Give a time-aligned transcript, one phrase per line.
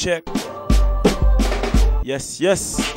[0.00, 0.24] check.
[2.02, 2.89] Yes, yes.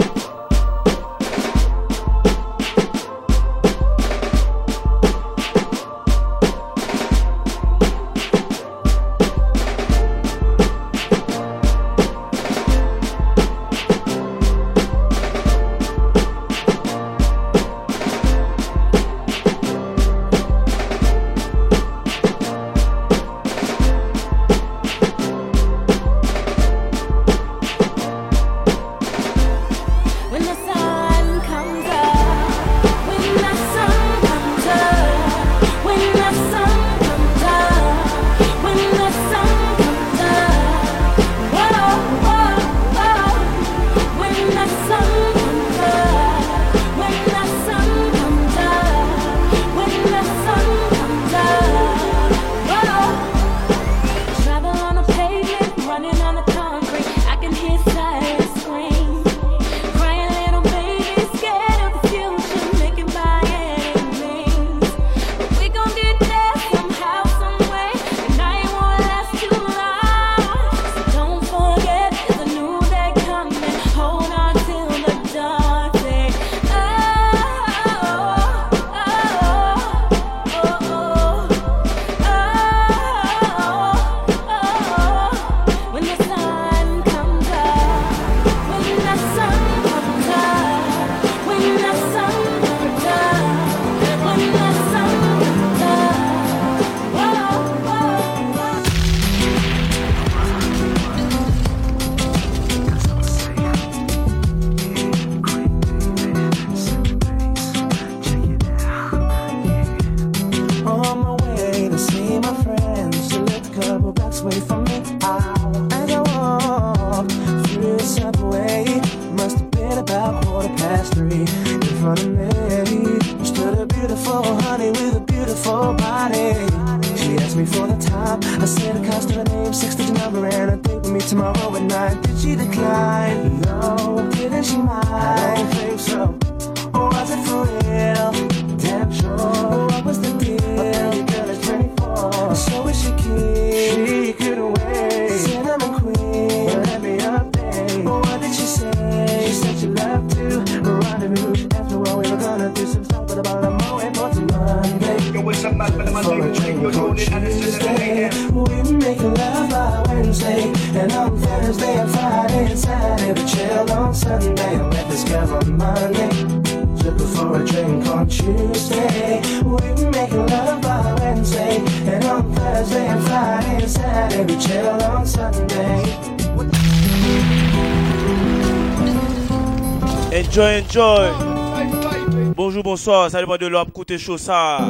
[183.24, 184.84] Yo, sa depan de lop koute chosa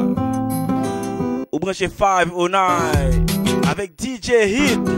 [1.54, 3.22] Ou breche 509
[3.70, 4.93] Avèk DJ Hit.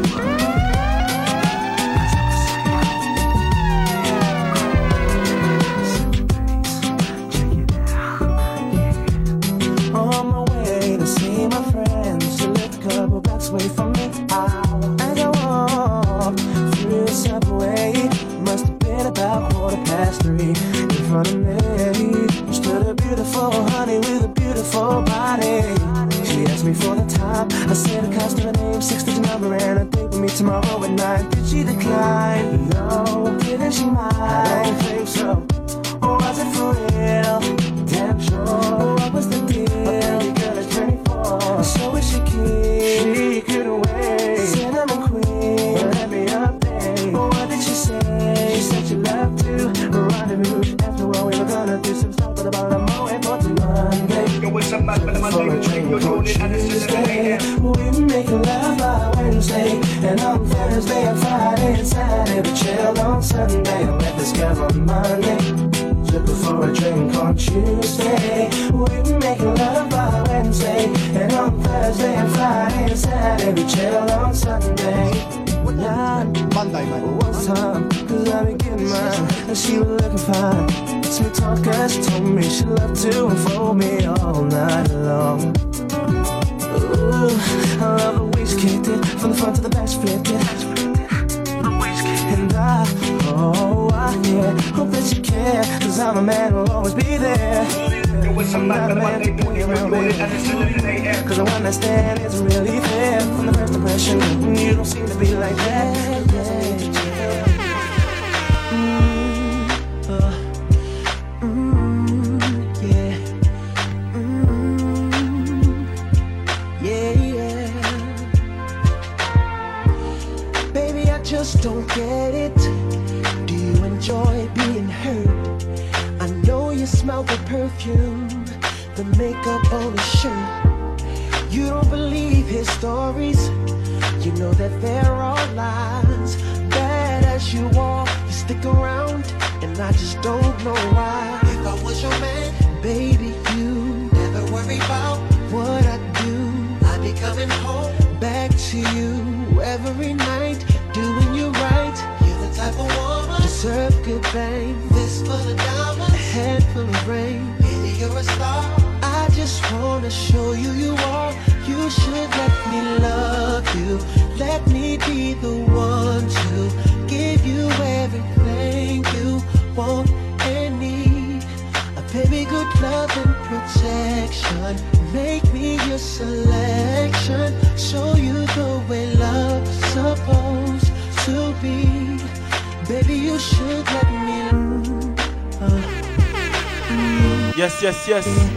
[188.09, 188.51] yes, yes.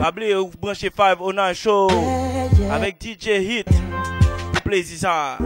[0.00, 1.88] Pabli ou branche 5 Onan Show.
[2.70, 3.68] Avec DJ Hit.
[4.52, 5.36] Pou plezi sa.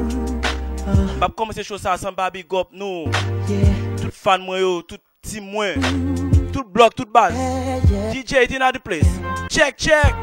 [1.18, 3.10] Bab komanse show sa san babi gop nou.
[4.00, 5.82] Tout fan mwen yo, tout tim mwen.
[6.52, 7.34] Tout blok, tout baz.
[8.12, 9.08] DJ Hit in a di place.
[9.48, 10.14] Check, check.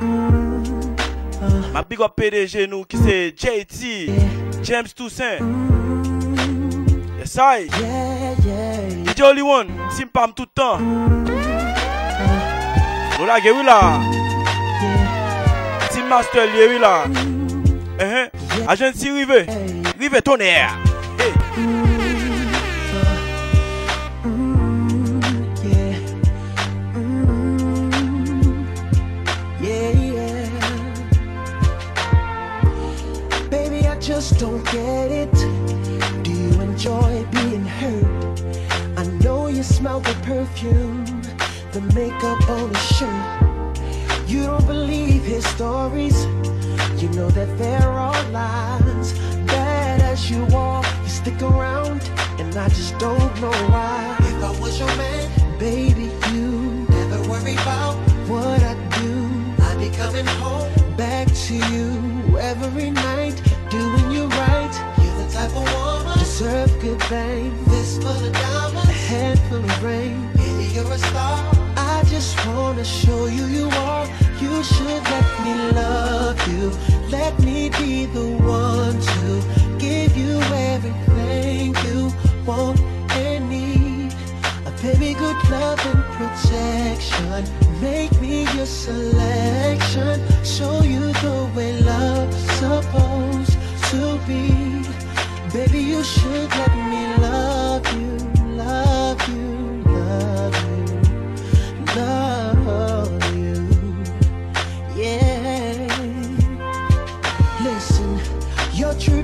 [1.74, 5.42] Ma big up PDG nou ki se JT, James Toussaint.
[7.20, 7.68] Yes I.
[9.08, 11.21] DJ Only One, simpam toutan.
[13.26, 13.42] Le temps.
[13.52, 14.88] Nous la oui.
[15.92, 16.48] Team Master.
[18.00, 18.32] Hey.
[34.02, 35.32] just don't get it.
[36.24, 38.42] Do you enjoy being hurt?
[38.98, 41.21] I know you smell the perfume,
[41.72, 44.28] the makeup on his shirt.
[44.28, 46.26] You don't believe his stories.
[47.02, 49.14] You know that there are all lies.
[49.48, 52.02] Bad as you are, you stick around,
[52.40, 54.18] and I just don't know why.
[54.20, 57.96] If I was your man, baby, you never worry about
[58.28, 59.30] what I do.
[59.64, 64.74] I'd be coming home back to you every night doing you right.
[65.02, 67.00] You're the type of woman deserve good.
[67.00, 70.30] This full of diamonds, a head full of rain.
[70.36, 71.51] Baby, you're a star.
[72.48, 74.08] Wanna show you you are.
[74.42, 76.72] You should let me love you.
[77.10, 80.40] Let me be the one to give you
[80.74, 82.12] everything you
[82.46, 82.80] want
[83.12, 84.14] and need.
[84.66, 87.46] A baby, good love and protection.
[87.82, 90.22] Make me your selection.
[90.44, 93.58] Show you the way love's supposed
[93.92, 94.84] to be.
[95.54, 98.31] Baby, you should let me love you,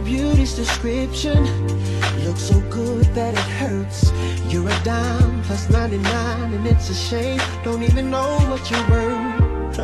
[0.08, 1.44] beauty's description
[2.24, 4.10] looks so good that it hurts.
[4.48, 7.42] You're a dime plus 99, and it's a shame.
[7.66, 9.78] Don't even know what you're worth.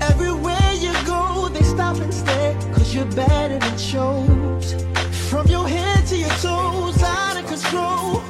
[0.10, 4.72] Everywhere you go, they stop and stare, cause you're and it shows.
[5.28, 8.29] From your head to your toes, out of control.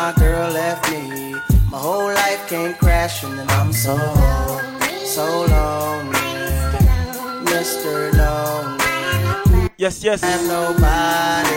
[10.11, 10.29] Yes, yes.
[10.29, 11.55] have nobody.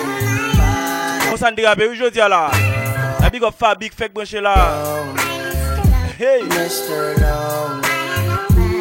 [1.33, 2.53] On s'en dérape aujourd'hui là.
[3.21, 4.55] La big up Fabik, fait brancher là.
[6.17, 7.17] Hey, Mr.
[7.19, 7.83] Lonely.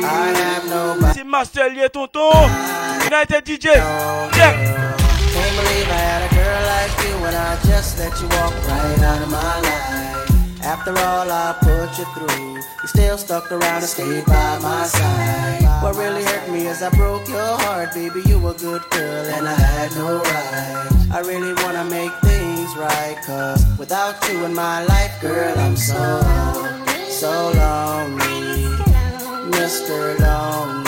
[0.04, 1.14] I have nobody.
[1.16, 2.30] c'est Master lié tonton.
[3.08, 3.74] United DJ.
[4.36, 4.56] Check.
[5.34, 9.02] Can't believe I had a girl like you when I just let you walk right
[9.02, 10.64] out of my life.
[10.64, 12.53] After all I put you through,
[13.18, 15.84] still stuck around and stayed by my side.
[15.84, 18.22] What really hurt me is I broke your heart, baby.
[18.26, 21.12] You were a good girl and I had no right.
[21.12, 26.22] I really wanna make things right, cause without you in my life, girl, I'm so,
[27.10, 28.66] so lonely.
[29.52, 30.20] Mr.
[30.20, 30.83] Lonely.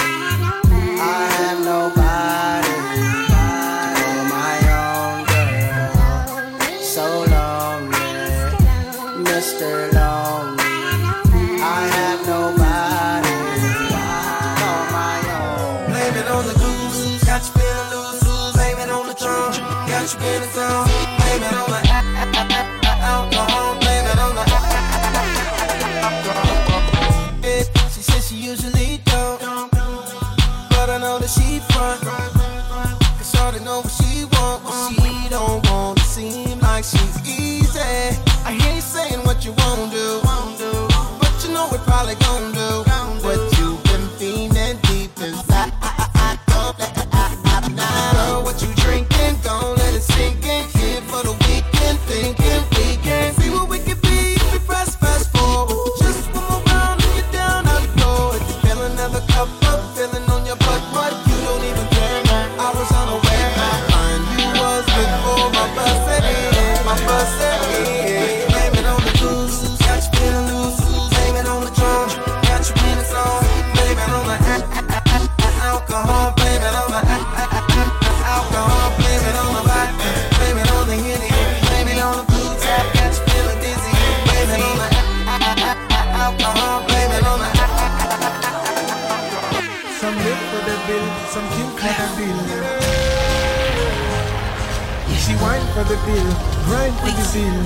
[96.05, 96.31] Bill,
[96.65, 97.63] grind for the bill.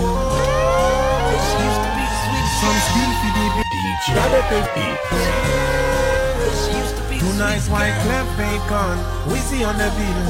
[2.60, 4.64] Some steal for the bill, DJ gotta pay.
[4.76, 4.98] Heat.
[7.20, 8.98] Two nice white clef bacon,
[9.28, 10.26] whizzy on the bill.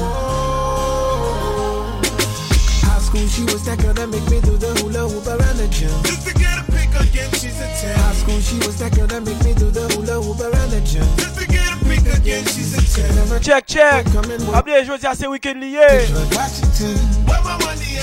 [2.82, 5.68] High school, she was that girl that make me do the hula hoop around the
[5.68, 5.90] gym.
[6.02, 7.96] Just to get a pick again, she's a 10.
[7.96, 10.80] High school, she was that girl that make me do the hula hoop around the
[10.80, 11.06] gym.
[11.16, 13.14] Just to get a pick again, she's a 10.
[13.16, 14.06] Never Check, check.
[14.54, 16.08] Appelez aujourd'hui à ce week-end lié.
[16.34, 16.98] Washington.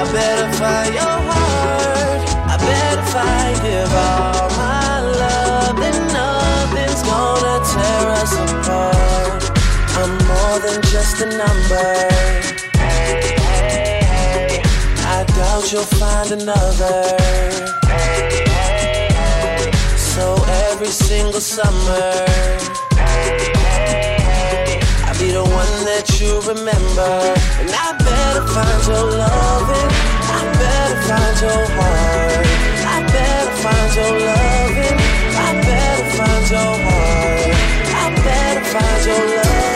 [0.00, 2.24] I better find your heart.
[2.48, 9.44] I better find give all my love, and nothing's gonna tear us apart.
[10.00, 12.08] I'm more than just a number.
[12.80, 14.62] Hey, hey, hey.
[15.04, 17.18] I doubt you'll find another.
[17.84, 19.70] Hey, hey, hey.
[19.98, 22.24] So every single summer
[25.20, 27.12] be the one that you remember.
[27.60, 29.90] And I better find your loving.
[30.36, 32.46] I better find your heart.
[32.94, 34.98] I better find your loving.
[35.36, 37.52] I better find your heart.
[38.00, 39.69] I better find your love.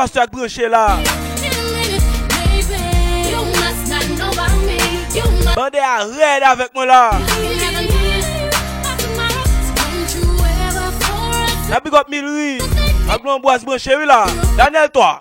[0.00, 0.96] pasteur ak branché là.
[5.54, 7.10] Bandé à red avec moi là.
[11.68, 12.58] La big up Milri.
[13.06, 14.24] La blonde boise branché là.
[14.56, 15.18] Daniel toi.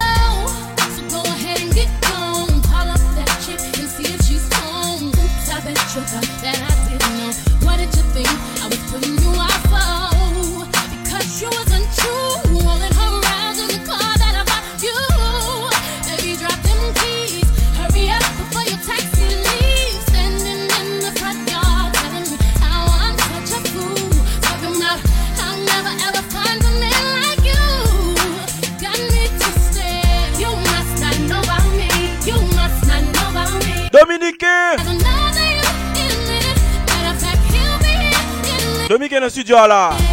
[39.50, 40.09] 叫了。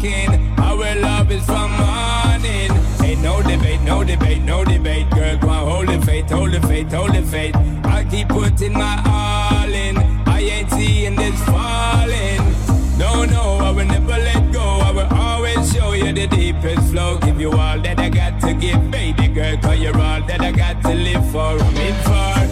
[0.00, 0.58] talking.
[0.58, 2.70] Our love is from morning.
[3.02, 5.10] Ain't no debate, no debate, no debate.
[5.10, 7.56] Girl, go on, hold it faith, hold it faith, hold it faith.
[7.84, 9.96] I keep putting my all in.
[10.26, 12.40] I ain't seeing this falling.
[12.98, 14.60] No, no, I will never let go.
[14.60, 17.18] I will always show you the deepest flow.
[17.18, 19.56] Give you all that I got to give, baby girl.
[19.58, 21.58] Cause you're all that I got to live for.
[21.58, 22.49] I'm in for.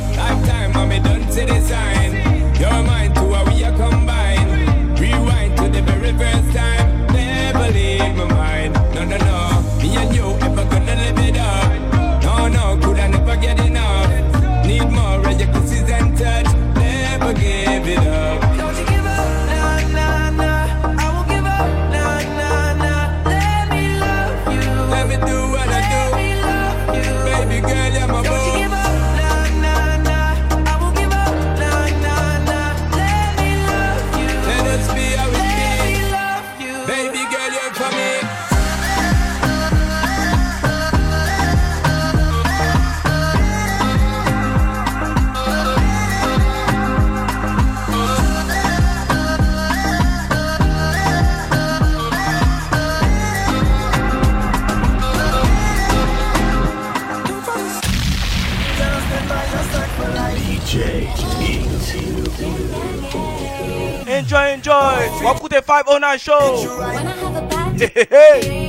[65.58, 66.78] the 509 Show.
[66.78, 68.62] When I have a bad day, hey.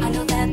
[0.00, 0.48] I know that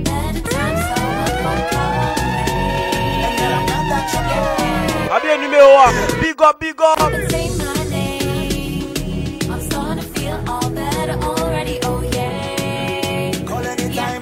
[5.61, 6.99] 1, big up, big up.
[7.29, 9.49] Say my name.
[9.49, 13.31] I'm starting to feel all better already, oh yeah.
[13.45, 14.21] Call any time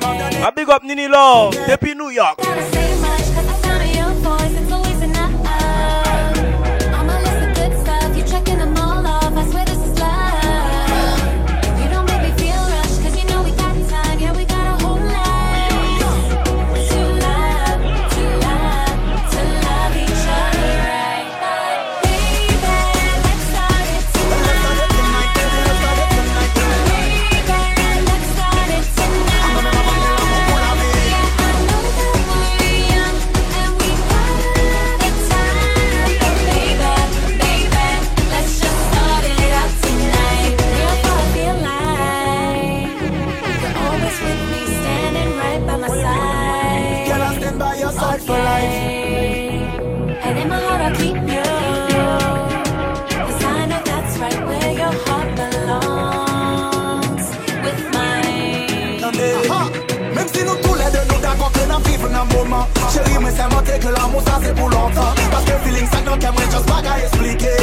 [0.52, 2.38] big up Nini Love, depuis New York.
[65.92, 67.59] Sak nan kem wè, just baga esplike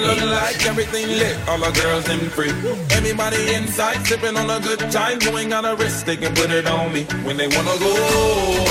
[0.00, 1.36] Looking like everything lit.
[1.46, 2.50] All our girls in free.
[2.90, 5.20] Everybody inside sipping on a good time.
[5.20, 7.04] You ain't got a risk, they can put it on me.
[7.26, 7.92] When they wanna go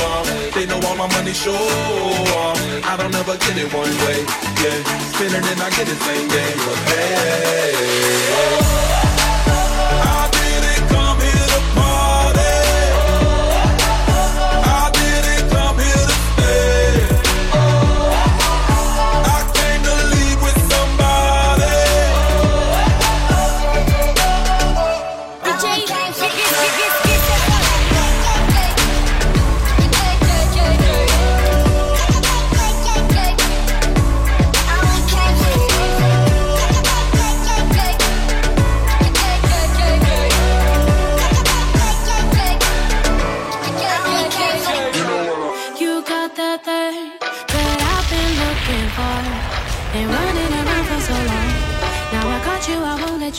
[0.09, 2.57] off, they know all my money show off.
[2.83, 4.19] I don't ever get it one way.
[4.61, 4.77] Yeah,
[5.13, 6.51] spinning and I get it same day.
[6.65, 8.88] But hey.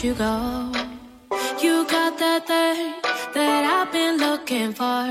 [0.03, 0.71] you go.
[1.61, 2.95] You got that thing
[3.35, 5.05] that I've been looking for.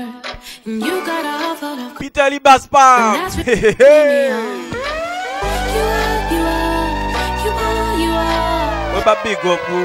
[0.65, 2.43] You got a whole of Peter Lee You are,
[6.31, 6.89] you are,
[7.43, 9.15] you are, you are.
[9.23, 9.81] Big Goku?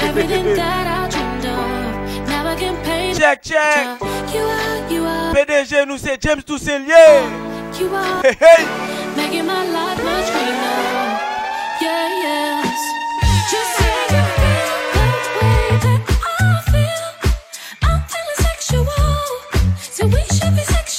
[3.18, 4.00] Check, check.
[4.32, 5.34] You are, you are.
[5.34, 7.22] PDG, nous c'est James Tousselier.
[7.78, 8.22] You are.
[8.22, 8.64] Hey, hey.
[9.16, 10.69] Making my life much greener.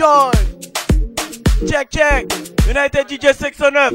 [0.00, 0.30] Enjoy!
[1.66, 2.26] Check, check!
[2.68, 3.94] United DJ 609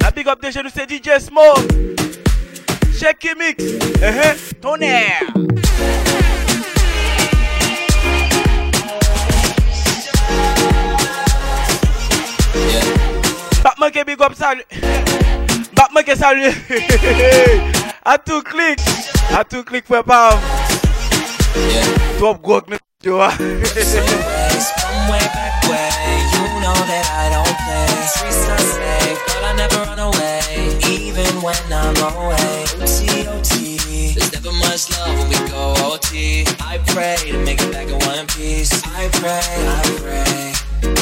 [0.00, 1.68] La big up de chez nous c'est DJ Smoke
[2.98, 4.34] Check qui mix Eh uh -huh.
[4.60, 5.50] Tonnerre yeah.
[13.62, 14.64] Batman qui big up salut
[15.74, 16.52] Batman qui salut
[18.04, 18.80] A tout clic
[19.38, 20.59] A tout clic prépare
[21.54, 22.18] Pam.
[22.18, 22.42] Top
[23.02, 23.32] tu vois.
[23.38, 25.88] Ways from way back way,
[26.34, 27.88] you know that I don't play.
[28.06, 30.40] Streets not safe, but I never run away,
[30.84, 32.64] even when I'm away.
[32.76, 36.44] OT, OT, there's never much love when we go OT.
[36.60, 38.72] I pray to make it back in one piece.
[38.84, 40.52] I pray, I pray.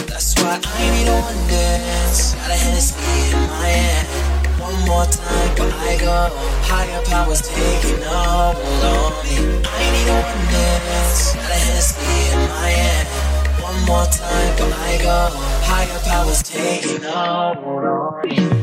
[0.06, 2.34] That's why I need a one dance.
[2.34, 4.27] Got a Hennessy in my hand.
[4.68, 6.28] One more time, but I go.
[6.68, 9.64] Higher powers taking a hold on me.
[9.64, 11.32] I need a one dance.
[11.32, 13.08] Got a Hennessy in my hand.
[13.62, 15.30] One more time, but I go.
[15.64, 18.57] Higher powers taking a hold on me.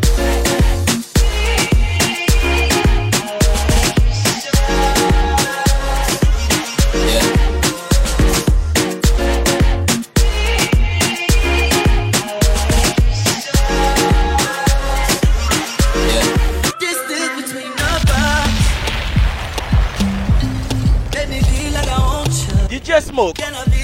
[22.95, 23.35] Clear smoke.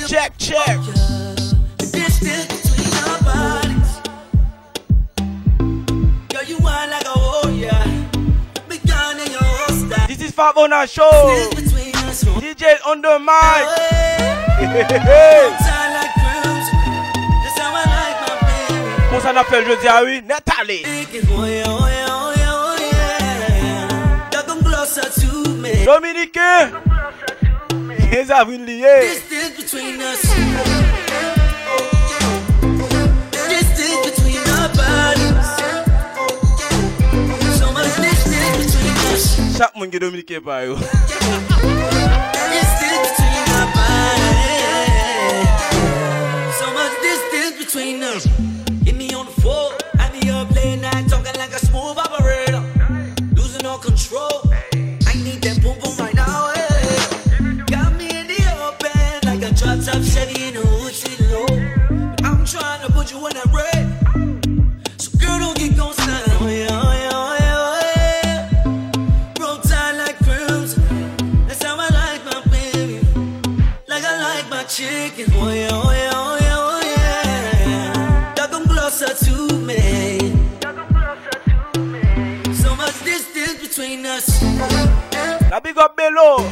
[0.07, 0.79] Check, check.
[10.07, 11.11] This is Fab on our show.
[12.39, 13.67] DJ on the mic.
[19.09, 20.85] Pour ça, on appelle, je dis oui, Nathalie.
[25.83, 26.71] Dominicain.
[28.31, 29.21] Avril liés.
[29.21, 30.21] Distance between us.
[33.49, 35.47] Distance between our bodies.
[37.57, 39.23] So much distance between us.
[39.57, 40.75] Chaque monde qui est Dominique par yo.
[40.75, 40.99] Distance
[43.07, 44.59] between our bodies.
[46.59, 48.50] So much distance between us.
[85.51, 86.49] La big up Bello.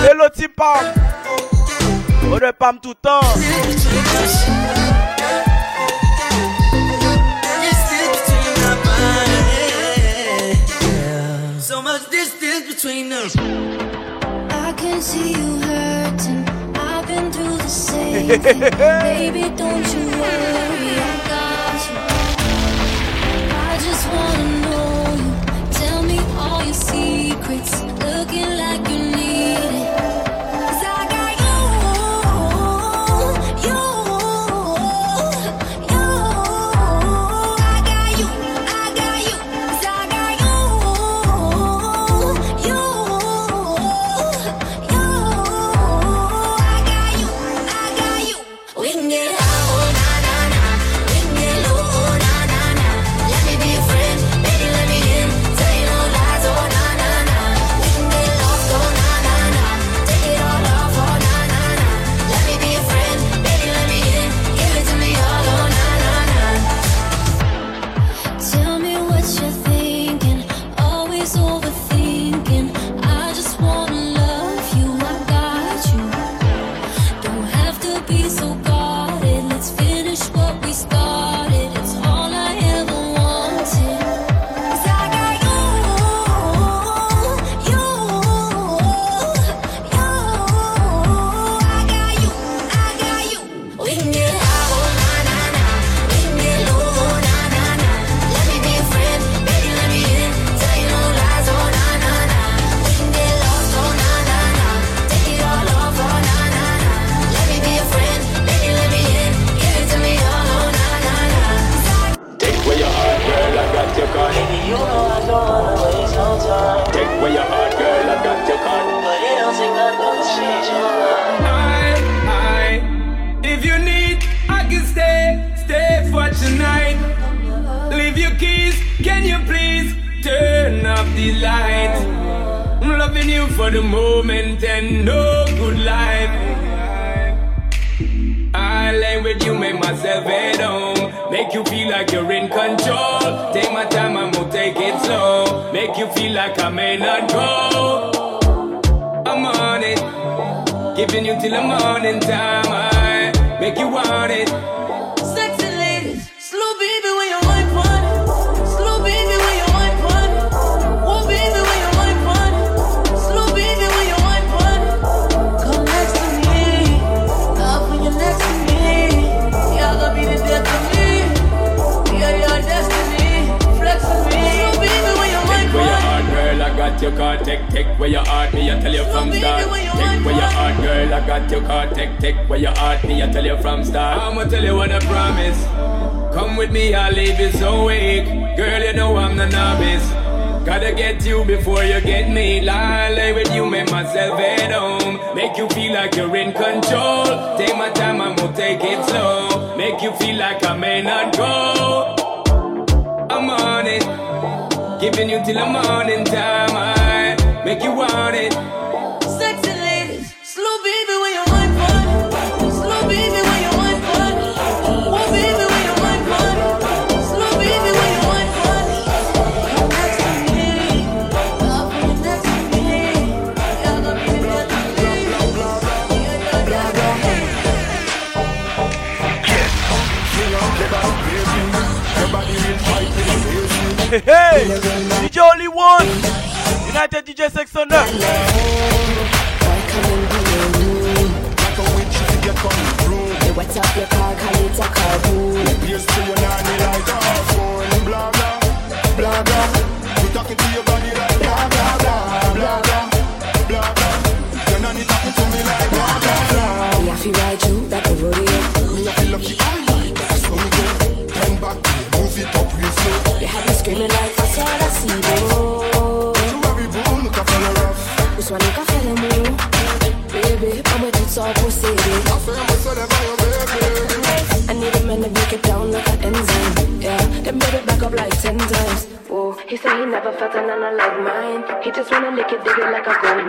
[0.00, 0.86] Bello ti pam.
[2.32, 3.20] On ne pam tout le temps.
[7.60, 10.60] Distance between our bodies.
[11.62, 13.36] So much distance between us.
[13.36, 16.48] I can see you hurting.
[16.74, 18.60] I've been through the same thing.
[18.60, 20.75] Baby, don't you worry,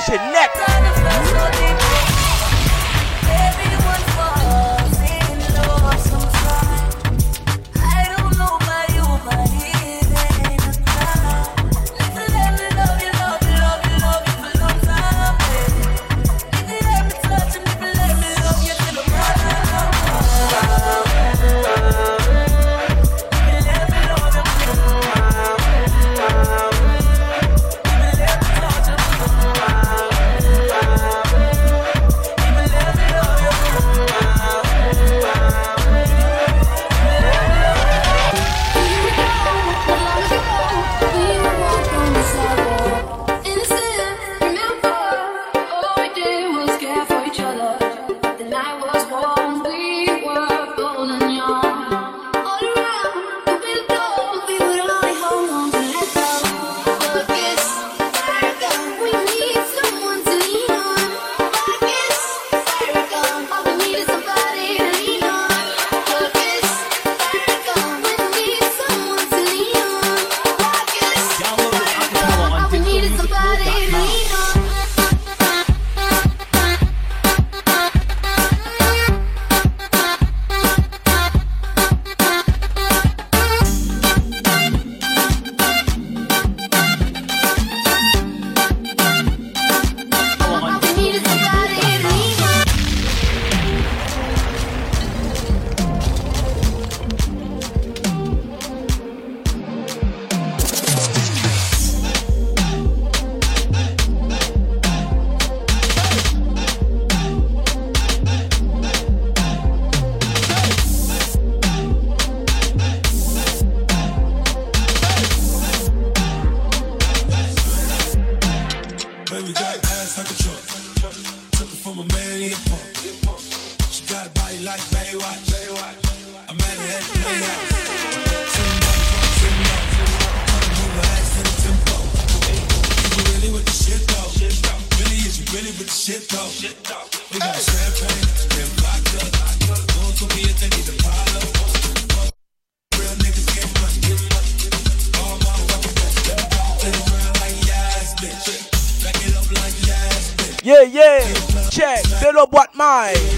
[0.06, 0.43] Toute base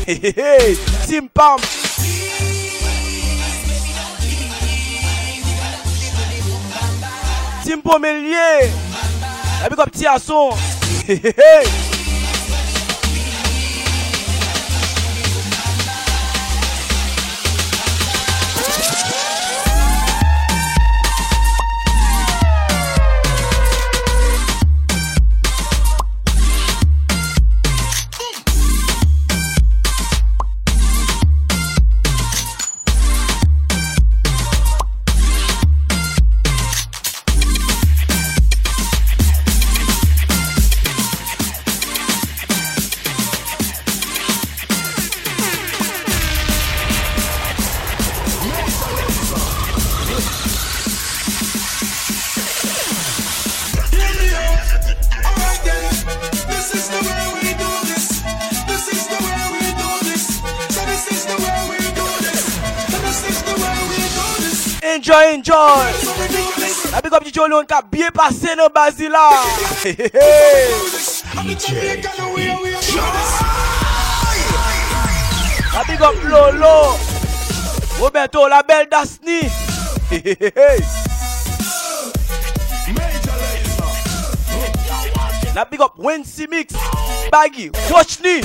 [0.06, 0.76] Hey, hey,
[1.08, 1.58] Tim Pam.
[7.64, 8.70] Tim Pomelie.
[9.62, 10.52] La big up Tiason.
[11.08, 11.85] Hey, hey, hey.
[67.46, 69.30] konon ka byen pase nan bazi la
[71.46, 71.66] DJ
[75.74, 76.98] La big up Lolo
[78.00, 79.40] Roberto la bel dasni
[85.54, 86.74] La big up Wensi Mix
[87.30, 88.40] Baggy Watch ni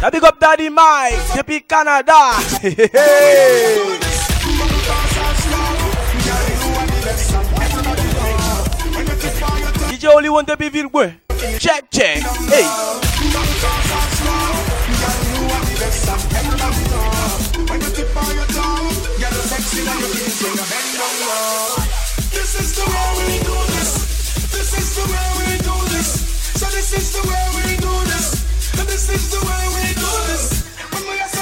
[0.00, 2.14] Now big up Daddy Mike, depuis Canada.
[9.90, 11.18] DJ only want to be Vilboy.
[11.58, 12.22] Check, check.
[12.46, 12.62] Hey.
[22.30, 23.90] This is the way we do this.
[24.54, 26.08] This is the way we do this.
[26.54, 27.67] So this is the way we
[28.98, 31.37] this is the way we do this.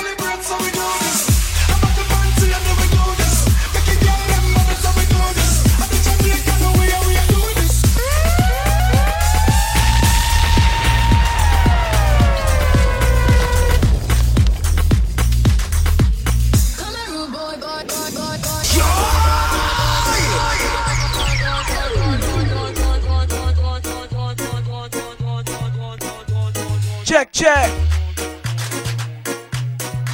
[27.36, 27.68] Check.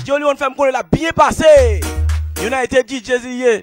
[0.03, 1.79] DJ Olion fèm konè la biye pase.
[2.43, 3.53] United DJ ziye.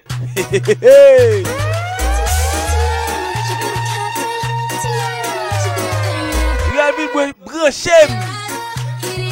[6.72, 8.10] Realville bwen branchem.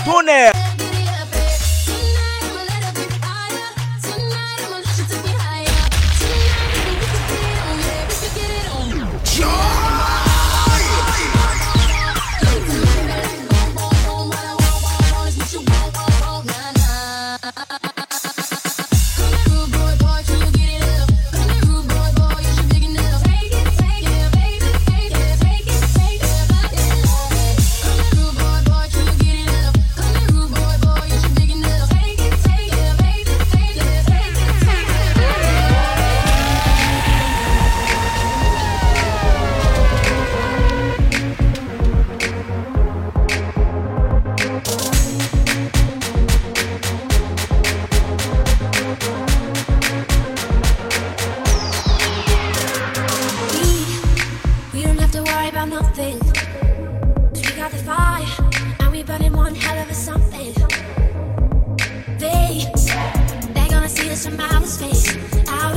[0.05, 0.58] Tonè.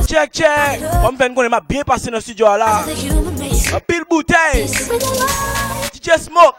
[0.06, 0.80] Check, check.
[1.04, 2.84] On fait qu'on bien passé dans le studio là.
[3.74, 4.66] Un pile bouteille.
[5.94, 6.56] DJ Smoke.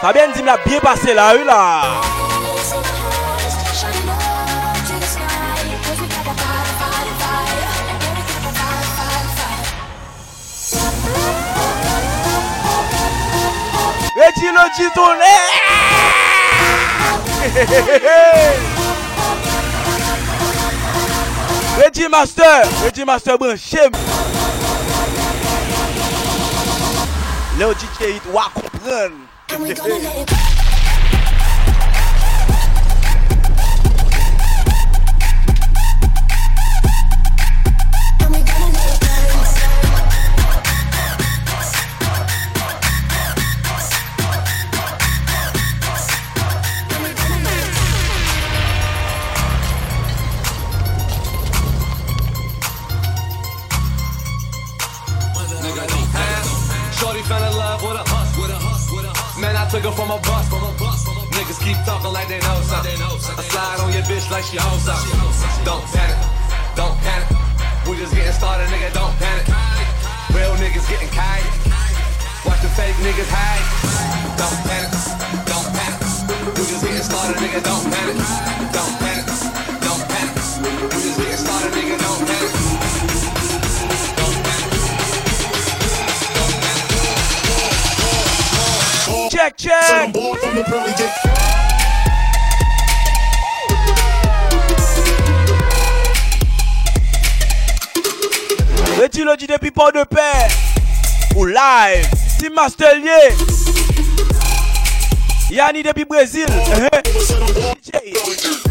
[0.00, 2.15] Fabien dit m'a bien passé là, là.
[14.36, 15.34] di lo di toune
[21.78, 23.90] Ready master, ready master branche
[27.58, 29.12] Le ou di che it wak kompren
[59.66, 61.02] I took her from a bus, from a bus.
[61.34, 63.02] Niggas keep talking like they know something.
[63.02, 65.10] I slide on your bitch like she owns something.
[65.66, 66.22] Don't panic,
[66.78, 67.26] don't panic.
[67.82, 69.42] We just getting started, nigga, don't panic.
[70.30, 71.50] Real niggas getting kited.
[72.46, 73.66] Watch the fake niggas hide.
[74.38, 74.94] Don't panic,
[75.50, 75.98] don't panic.
[76.54, 78.22] We just getting started, nigga, don't panic.
[78.70, 79.26] Don't panic,
[79.82, 80.34] don't panic.
[80.94, 82.75] We just getting started, nigga, don't panic.
[89.36, 89.72] check, check.
[99.02, 100.48] Et tu le dis depuis Port de Paix
[101.36, 102.08] ou live,
[102.40, 103.34] Tim Mastelier,
[105.50, 106.46] Yanni depuis Brésil,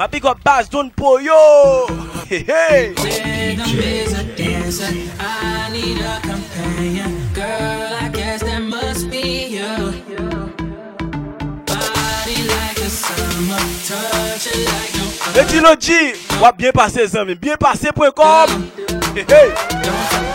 [0.00, 1.86] Ma big up bass, don't pour yo.
[2.26, 2.94] Hey, hey.
[2.96, 4.86] Rhythm is a dancer.
[5.18, 7.28] I need a companion.
[7.34, 9.76] Girl, I guess that must be you.
[11.66, 13.58] Body like the summer.
[13.84, 15.42] Touch it like no other.
[15.42, 17.34] Etilogy, wap bien pase zami.
[17.38, 18.70] Bien pase.com.
[19.14, 20.29] Hey, hey.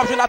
[0.00, 0.28] Jorge na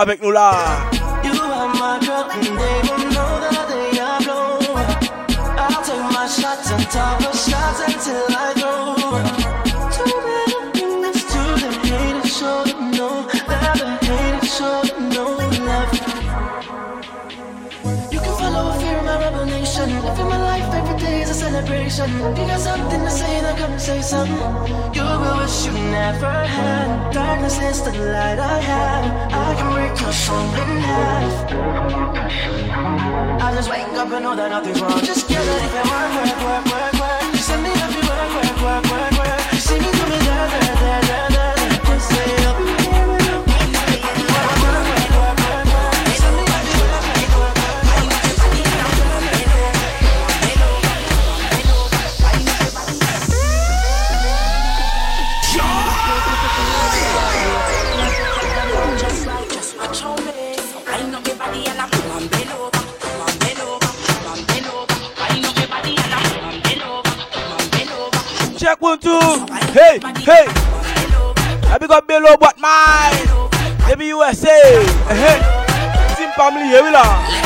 [0.00, 0.52] Avec nous là.
[1.24, 2.75] You are my drug,
[21.96, 22.36] celebration.
[22.36, 24.36] You got something to say, then come say something.
[24.94, 27.12] You will wish you never had.
[27.12, 29.04] Darkness is the light I have.
[29.32, 31.34] I can break your soul in half.
[33.42, 35.00] I just wake up and know that nothing's wrong.
[35.00, 36.95] Just get it for work, work, work, work, work.
[69.76, 70.46] Hey, hey.
[71.68, 73.12] I big up below, but mine.
[73.86, 74.48] Baby USA.
[75.10, 77.45] Eh, Team family, here we are.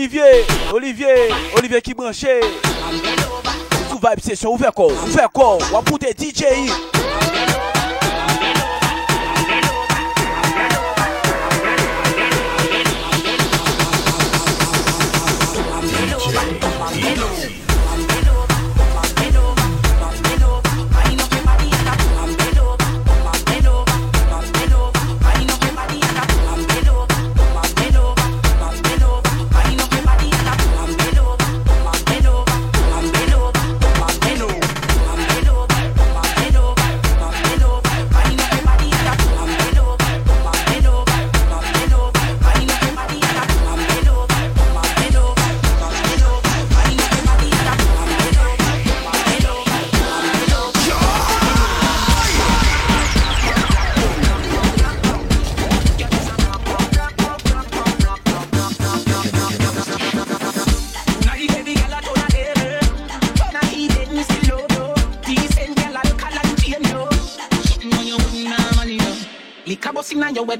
[0.00, 1.28] Olivier, Olivier,
[1.58, 2.40] Olivier ki branche
[3.90, 6.72] Sou vibe session, ouve kor, ouve kor Wapou de DJI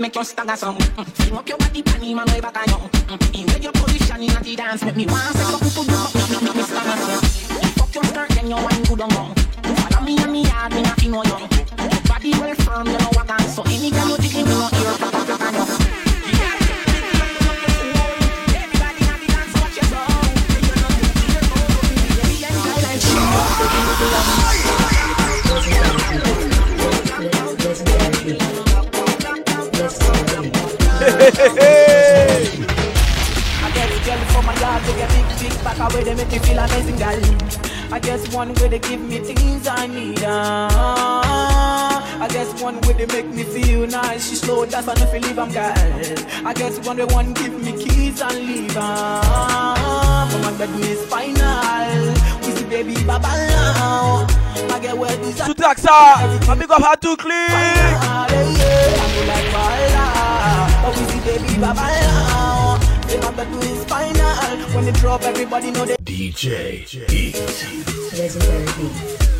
[0.00, 0.76] make you stagger some.
[0.76, 1.06] Mm.
[1.06, 2.88] Fling up your body, panty man way back on you.
[2.88, 3.40] Mm.
[3.40, 5.59] In where your position inna the dance, make me want to
[44.80, 46.46] She slow, that's why if you leave, I'm girl.
[46.46, 48.74] I guess one way one give me keys and leave.
[48.74, 52.14] Uh, but my bed is final.
[52.40, 54.26] We see baby baba now.
[54.72, 56.16] I get where this Tout track ça.
[56.48, 57.50] I big up how to click.
[60.82, 62.78] But we see baby baba now.
[63.06, 64.74] Say my bed is final.
[64.74, 65.96] When they drop, everybody know they.
[65.96, 66.86] DJ
[68.16, 68.96] Legendary beat.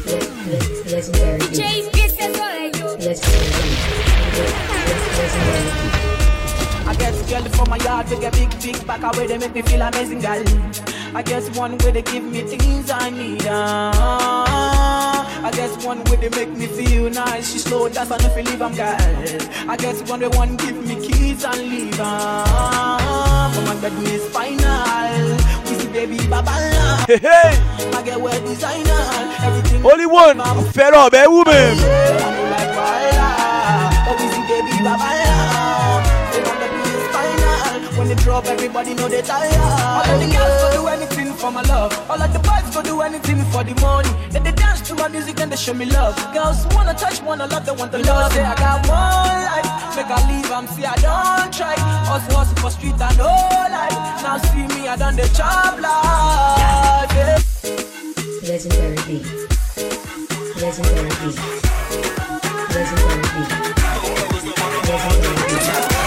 [0.06, 0.20] Le-
[0.50, 1.58] le- legendary beat.
[1.58, 2.72] Legendary.
[3.00, 4.99] Legendary beat.
[6.86, 9.62] I guess girl from my yard they get big, big back away they make me
[9.62, 10.44] feel amazing, girl.
[11.14, 13.44] I guess one way they give me things I need.
[13.46, 13.90] Uh,
[15.42, 17.52] I guess one way they make me feel nice.
[17.52, 18.96] She slow, that's I feel leave, I'm girl.
[19.68, 21.98] I guess one way one give me keys and leave.
[21.98, 23.92] Uh, but my bed.
[23.98, 24.18] We
[25.74, 26.50] see baby baba.
[27.06, 27.52] Hey, hey.
[27.92, 29.02] I get designer.
[29.42, 30.38] Everything Only one.
[30.72, 31.54] Fed up, eh, woman.
[31.54, 31.90] I'm like, voila.
[31.90, 31.99] But
[34.86, 36.02] a baller.
[36.32, 37.98] They want to be a.
[37.98, 39.52] When they drop, everybody know they tired.
[39.54, 41.92] All of the girls go do anything for my love.
[42.10, 44.08] All of the boys go do anything for the money.
[44.30, 46.16] Then they dance to my music and they show me love.
[46.32, 48.32] Girls wanna touch, wanna love, they want to love.
[48.32, 51.74] Say I got one life, make I leave and see I don't try.
[52.08, 53.98] Us was for street and all life.
[54.22, 57.12] Now see me, I done the job life.
[57.12, 57.40] Yeah.
[58.48, 59.26] Legendary beat.
[60.56, 61.38] Legendary beat.
[62.72, 63.89] Legendary beat
[64.90, 65.99] cover the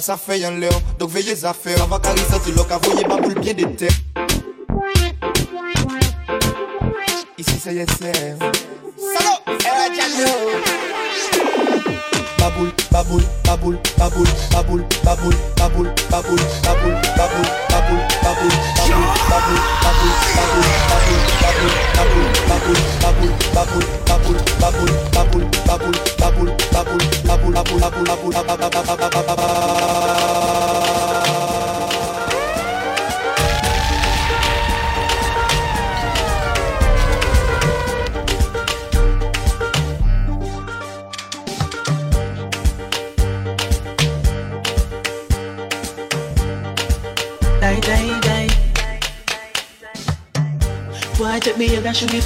[0.00, 0.52] en sa feuille en.
[0.98, 3.90] Donc veillez à faire avant qu'Arisa se loque, voyez ma boule bien déterre.
[7.38, 8.49] Ici, ça y est, c'est.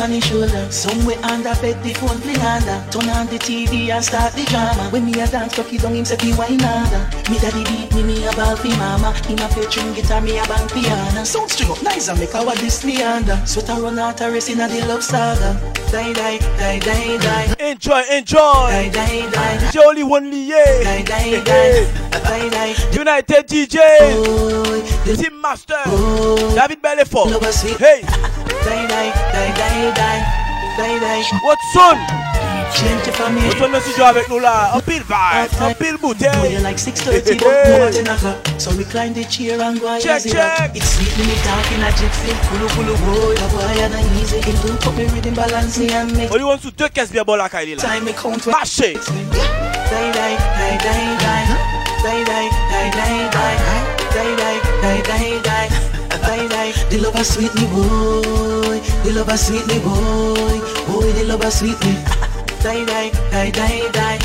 [0.04, 0.70] On the shoulder.
[0.70, 2.76] Somewhere under bed, the phone play under.
[2.92, 4.90] Turn on the TV and start the drama.
[4.90, 7.00] When me a dance, cocky down him say fi wine under.
[7.32, 9.12] Me daddy beat me, me a ball fi mama.
[9.24, 11.24] Him a play string guitar, me a bang piano.
[11.24, 13.40] Sound string up nice and make our Disney under.
[13.46, 15.56] Sweater run out a race in a the love saga.
[15.90, 17.54] Die, die, die, die, die.
[17.58, 18.68] Enjoy, enjoy.
[18.70, 19.56] Die, die, die.
[19.72, 20.84] DJ only one yeah.
[20.84, 21.88] Die, die, die.
[22.24, 22.74] Die, die.
[22.98, 23.78] United DJ.
[25.04, 25.84] Team Master.
[26.54, 27.30] David Belefort.
[27.78, 28.00] Hey.
[30.76, 30.90] What
[31.44, 31.96] What's son?
[31.98, 33.32] What son?
[33.32, 33.40] me.
[33.46, 34.72] What's on avec nous là?
[34.74, 36.30] Un pile vibe, un pile bouteille.
[36.42, 38.34] When like 630, but no.
[38.58, 40.72] So the chair and go check, check.
[40.74, 42.36] It's sleeping me dark in a jet flip.
[42.50, 44.40] Kulu kulu boy, a boy and an easy.
[44.40, 46.30] Do put me rhythm balance and make.
[46.30, 47.76] What you want to deux caisses bien bon là, Kylie?
[47.76, 48.44] Time me count.
[48.44, 48.52] Day
[50.12, 51.44] day, day day, day.
[52.02, 53.56] Day day, day day, day.
[54.12, 55.73] Day day, day day, day.
[56.24, 61.94] The lover sweet me boy, the lover sweet me boy, boy the lover sweet me.
[62.62, 64.18] Die, die, die, die, die.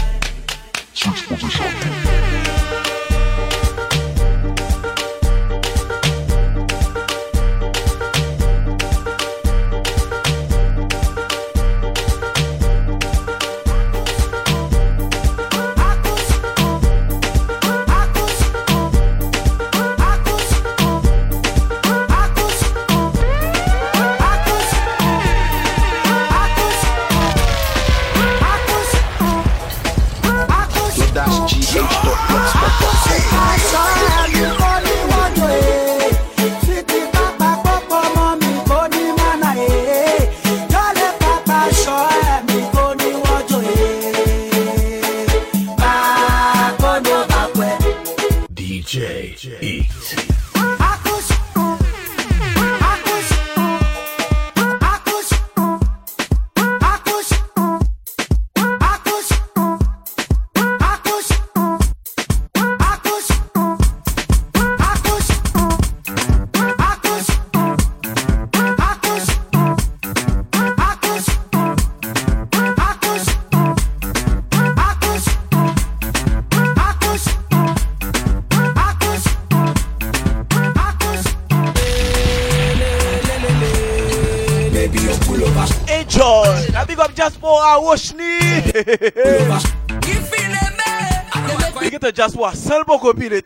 [92.20, 93.40] Jasper Salbo copie le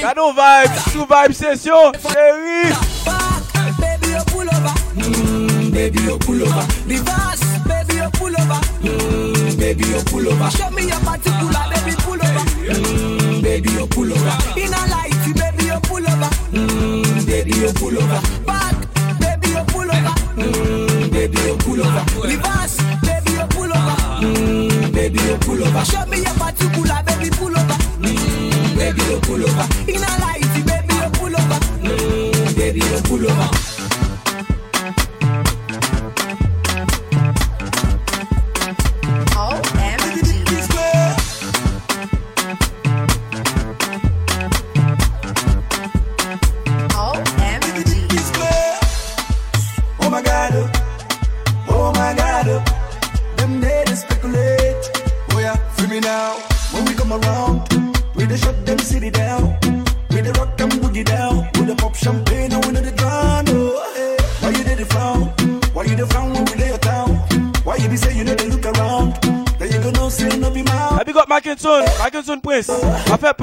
[0.00, 2.70] got no vibes, sous vibes, session, chérie.
[3.80, 4.74] Baby, you pull over.
[4.94, 6.64] Mm, baby, you pull over.
[6.86, 8.60] Reverse, baby, you pull over.
[8.84, 10.50] Mm, baby, you pull over.
[10.52, 11.25] Show me your body.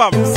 [0.03, 0.32] album.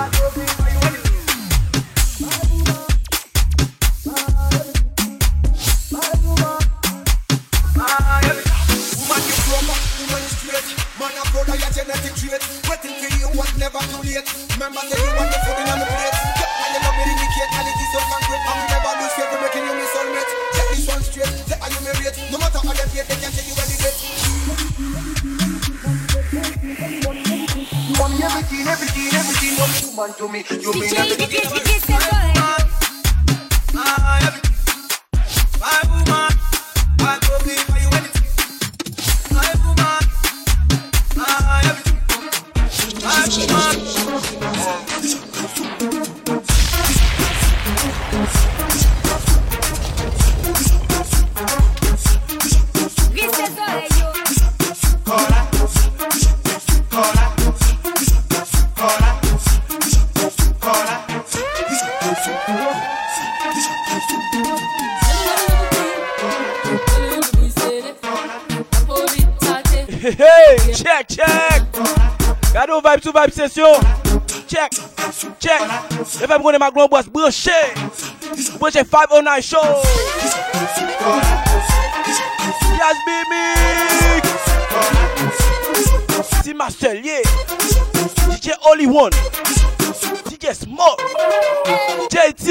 [0.00, 0.59] I love.
[73.20, 73.74] vibe session.
[74.46, 74.72] Check,
[75.38, 75.60] check.
[76.22, 77.74] If I'm going to my global brochet.
[78.58, 79.82] Brochet 509 show.
[82.76, 84.24] Jazz Mimic.
[86.44, 87.20] T Master, yeah.
[88.30, 89.12] DJ Only One.
[89.12, 91.00] DJ Smoke.
[92.10, 92.46] JT.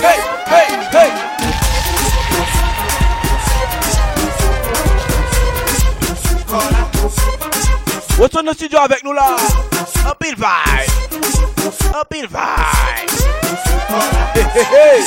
[0.00, 1.10] Hey, hey, hey.
[8.18, 9.36] What's on the studio avec nous là
[10.28, 10.86] el vibe.
[11.94, 13.06] Up el vibe.
[14.34, 15.04] Hey, hey, hey.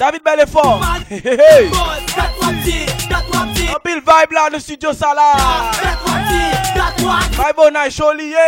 [0.00, 0.80] David Belefort.
[0.82, 1.04] An
[3.84, 5.26] pil vibe la nou studio sa la.
[7.36, 8.46] Vibe bonay choli ye.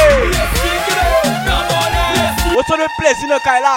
[2.55, 3.77] Woto nou plezi nou kay la.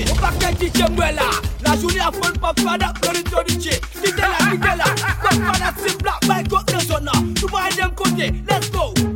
[0.00, 1.49] Mwen pa ken ki jem wè la
[2.00, 2.56] a full pop
[3.00, 3.80] bloody Black.
[7.36, 7.46] To
[8.48, 9.09] let's go.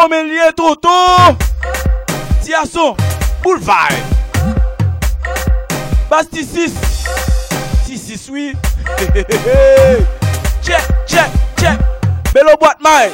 [0.00, 1.36] Komelye Toto.
[2.42, 2.96] Tiason
[3.42, 3.92] Boulevard.
[6.08, 6.72] Basti 6
[7.84, 8.56] 6 oui.
[10.62, 11.78] Check, check, check.
[12.32, 13.10] Belo Boat Mai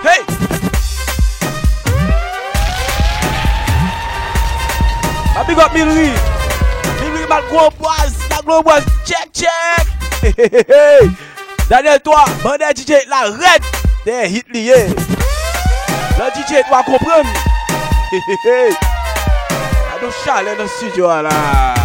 [0.00, 0.24] Hey!
[5.34, 6.08] Mami got Milri
[7.02, 9.86] Milri mal gwo boaz Pablo Bois, check, check.
[10.22, 11.10] Hey, hey, hey.
[11.68, 13.62] Daniel, toi, bandit DJ, la red,
[14.04, 14.86] t'es hit lié.
[16.18, 17.28] Le DJ, toi, comprendre.
[18.12, 18.76] Hey, hey, hey.
[19.50, 21.83] A nous chalet dans le studio, là.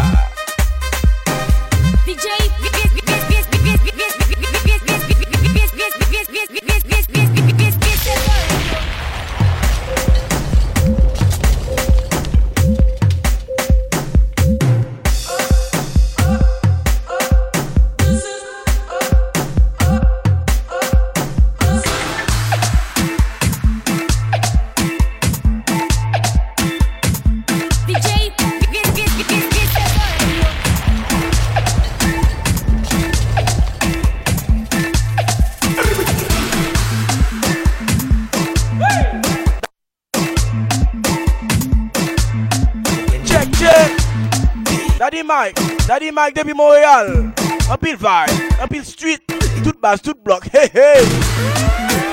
[46.00, 47.30] Depuis Montréal
[47.70, 49.20] Un pile vibe Un pile street
[49.66, 52.09] Toute base, toute bloc Hey, hey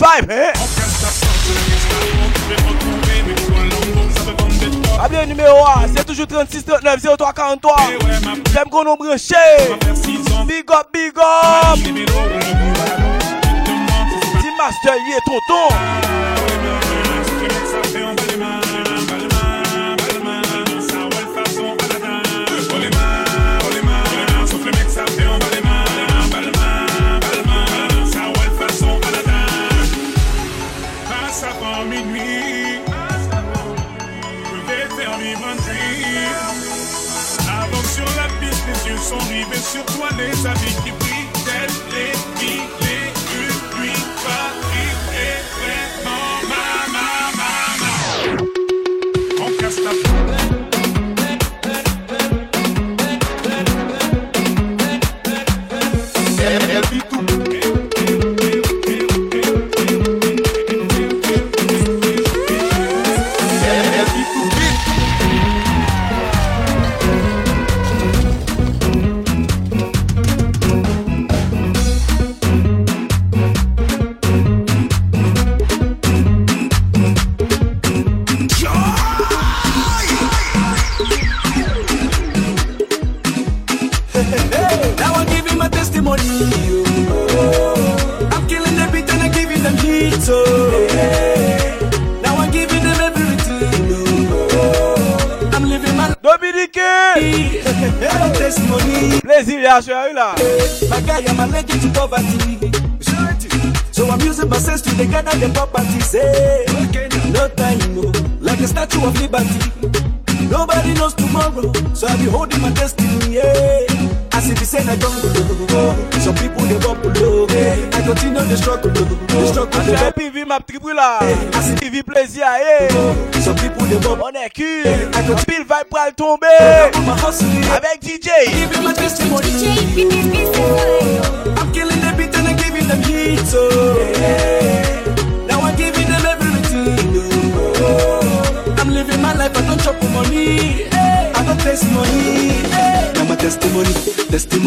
[0.00, 0.52] vibe, hein
[5.02, 7.76] A bien numéro 1, c'est toujours 36 39 03 43.
[8.52, 9.32] J'aime qu'on nous branche.
[10.46, 11.78] Big up, big up.
[11.82, 11.96] Team
[14.58, 15.68] Master, y est tonton.
[37.48, 41.70] Avant sur la piste, les yeux sont rivés sur toi, les habits qui brillent, tels
[41.90, 42.12] les
[42.46, 43.09] mille
[105.32, 105.69] of the bubble.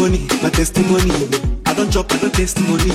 [0.04, 1.60] testimony, my testimony.
[1.66, 2.90] I don't drop, I don't testimony.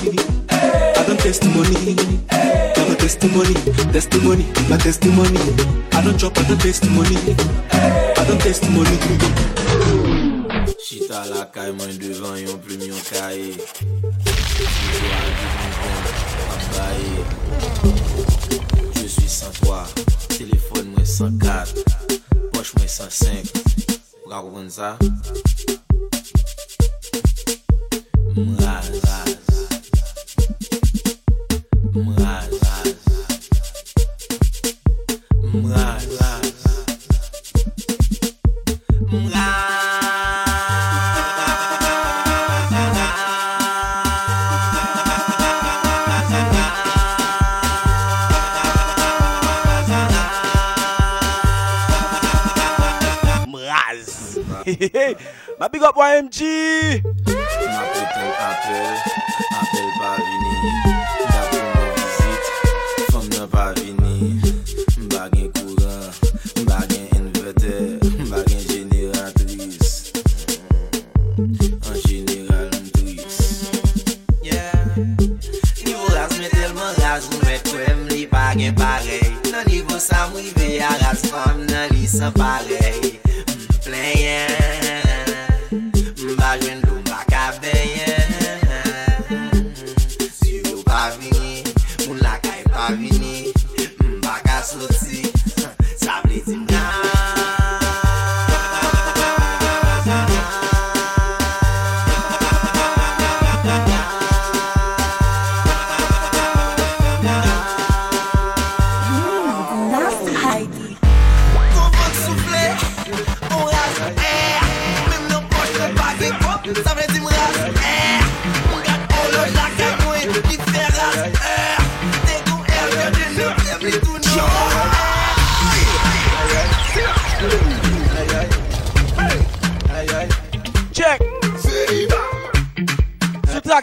[0.52, 1.96] I don't testimony.
[2.30, 3.54] I don't testimony,
[3.92, 5.40] testimony, my testimony.
[5.94, 7.18] I don't drop, I don't testimony.
[7.72, 8.98] I don't testimony.
[10.86, 13.58] Chita la kay mwen devan yon plim yon kaye
[18.96, 19.88] Je suis 103,
[20.38, 21.76] téléphone moins 104,
[22.54, 23.46] poche moins 105
[24.26, 24.98] Vous comprenez ça
[56.00, 57.04] YMG.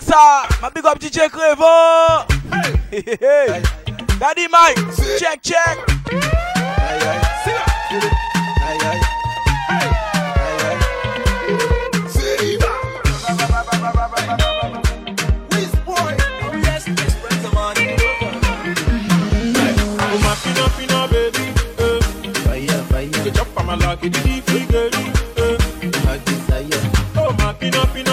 [0.04, 2.26] Black My big up DJ Crevo.
[2.90, 3.16] Hey.
[3.18, 3.62] hey.
[4.18, 4.76] Daddy Mike.
[4.92, 5.18] See.
[5.18, 5.78] Check, check.
[6.10, 7.22] Hey, hey.
[12.08, 12.58] See
[27.18, 28.05] Oh, my pin up in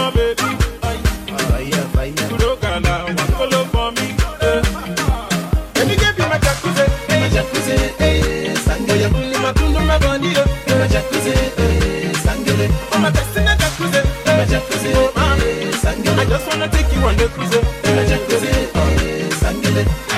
[17.14, 17.61] on the cruiser.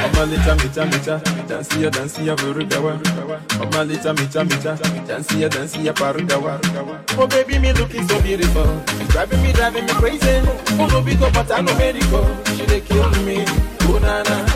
[0.02, 3.00] Mamalita mita mita, dansi ya dansi ya vurugawa.
[3.60, 4.78] Mamalita mita mita,
[5.08, 6.60] dansi ya dansi ya parugawa.
[7.18, 10.42] Oh baby, me looking so beautiful, She's driving me driving me crazy.
[10.80, 13.44] Oh no, big up but I no medical, she dey kill me.
[13.82, 14.55] Oh na na.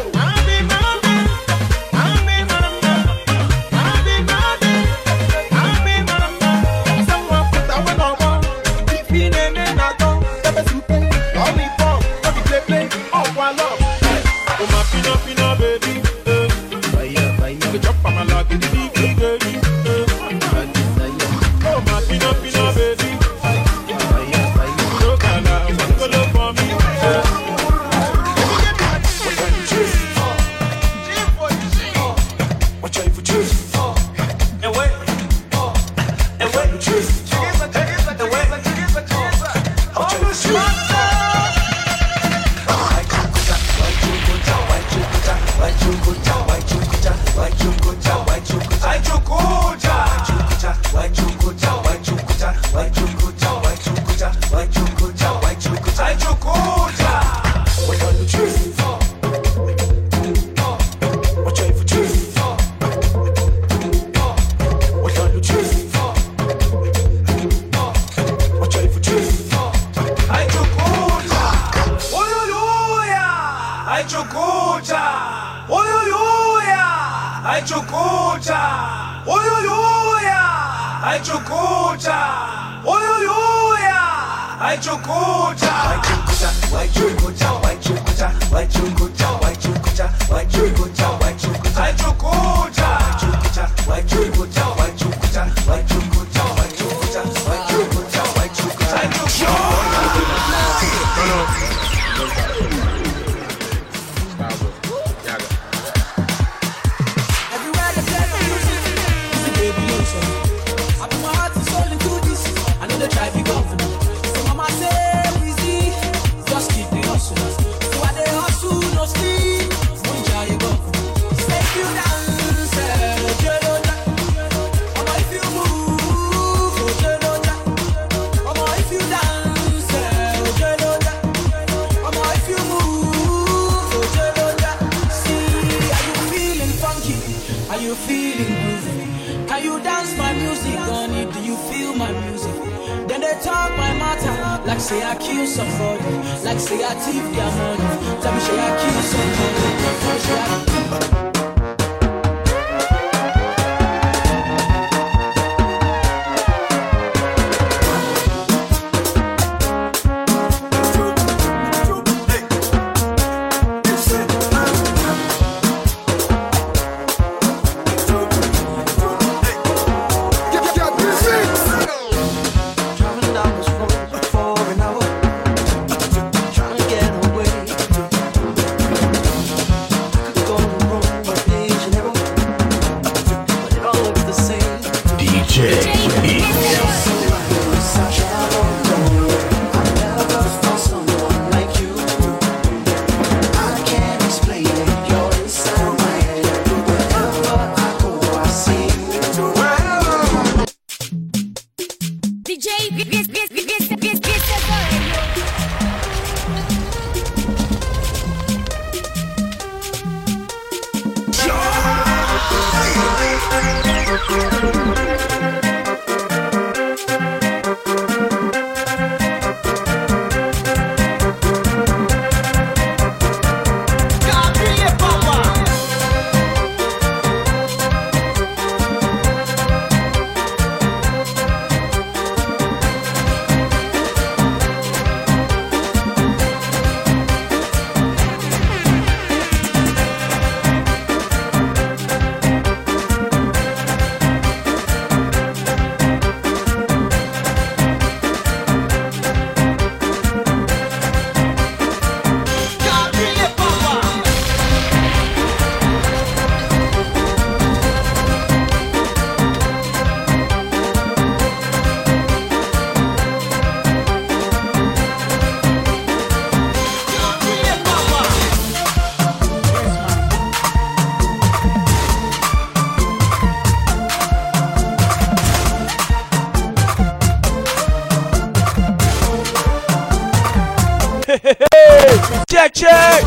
[282.59, 283.25] check, check.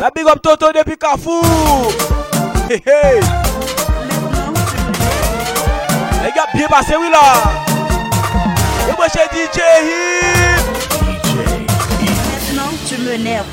[0.00, 1.44] La big up Toto depuis Carrefour.
[2.68, 3.20] Hey, hey.
[6.22, 7.18] Les gars, bien passé, oui, là.
[8.88, 10.62] Et moi, j'ai DJ Hip.
[12.00, 13.46] Maintenant, tu m'énerves.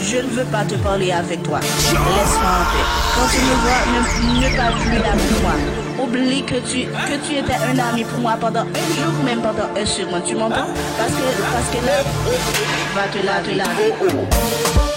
[0.00, 1.58] Je ne veux pas te parler avec toi.
[1.60, 2.86] Laisse-moi en paix.
[3.16, 5.81] Quand tu me vois, ne, ne parle plus avec moi
[6.12, 9.68] oublier que tu, que tu étais un ami pour moi pendant un jour, même pendant
[9.74, 10.68] un second, tu m'entends?
[10.98, 11.92] Parce que, parce que là,
[12.94, 14.91] va te la, te la.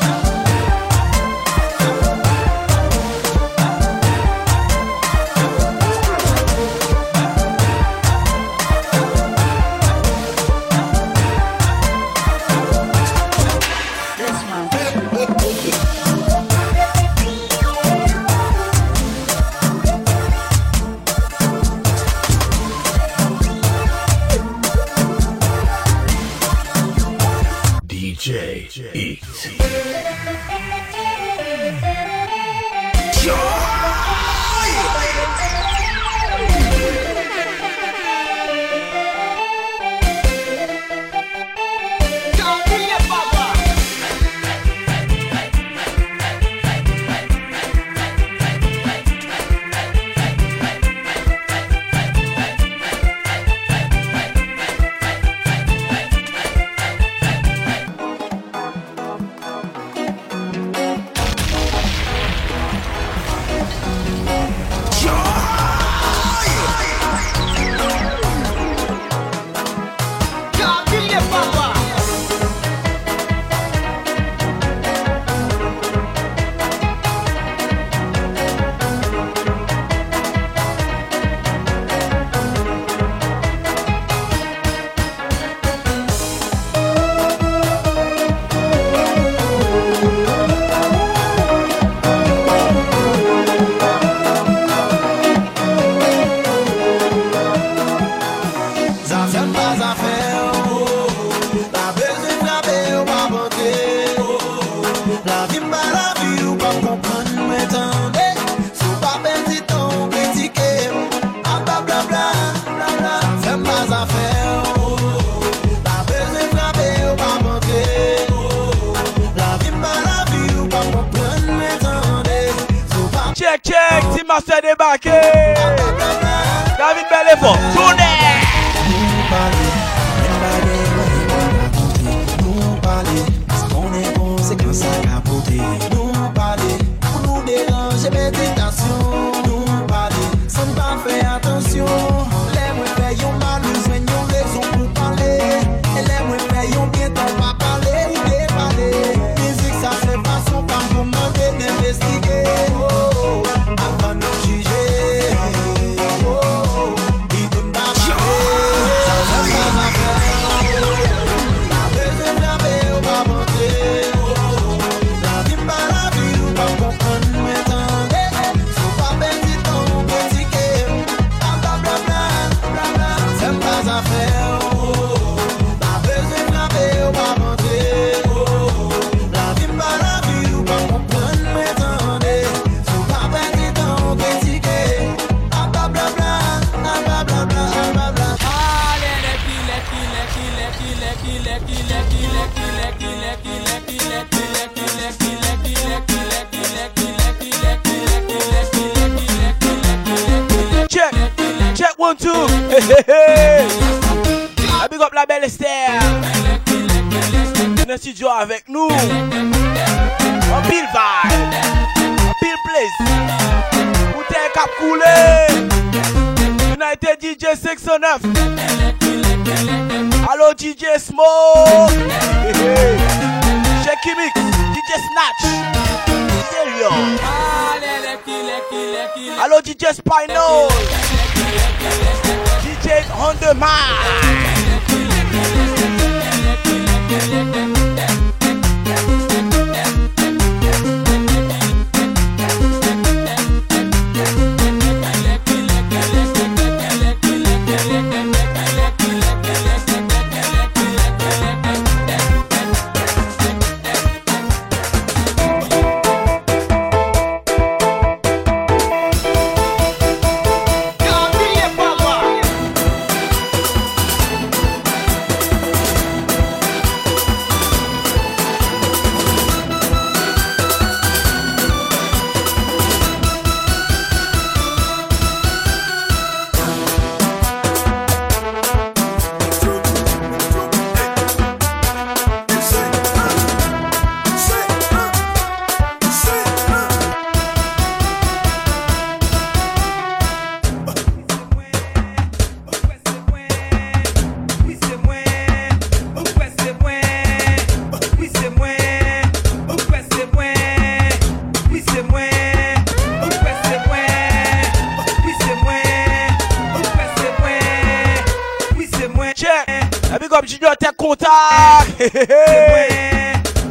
[310.15, 311.97] A big up Junior Tech Contact.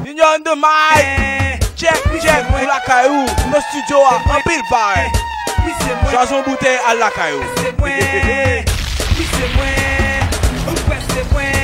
[0.05, 1.59] Junior on the mic.
[1.75, 2.45] Check, check.
[2.53, 3.25] Ou la kayou.
[3.51, 4.21] No studio a.
[4.29, 5.09] An pil bay.
[6.11, 7.41] Jason Boutet al la kayou.
[10.69, 11.64] Ou peste mwen.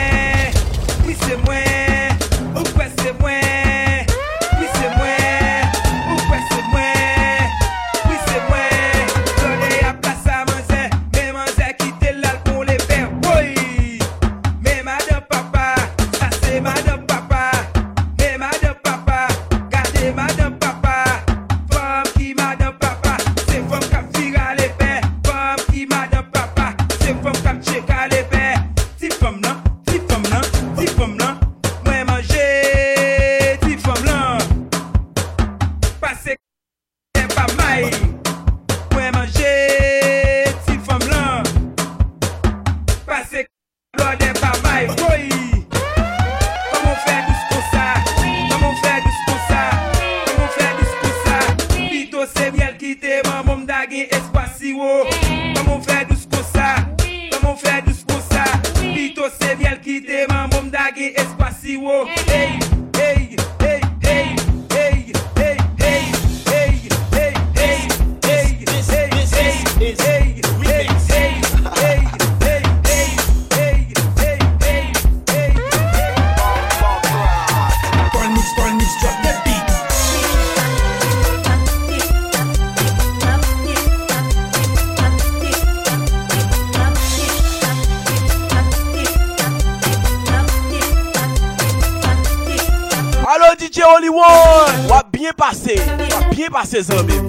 [96.71, 97.29] pase zanmim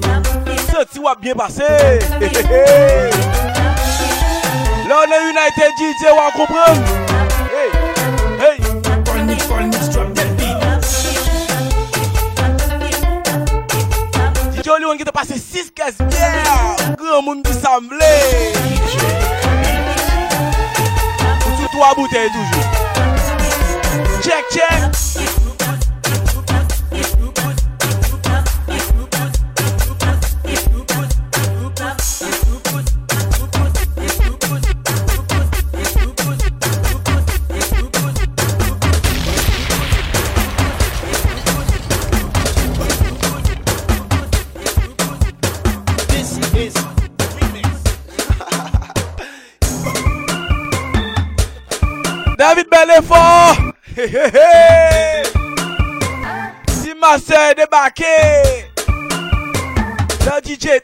[0.69, 1.67] Se ti wap bien pase
[4.87, 7.20] Lè ou nan United DJ wak kompran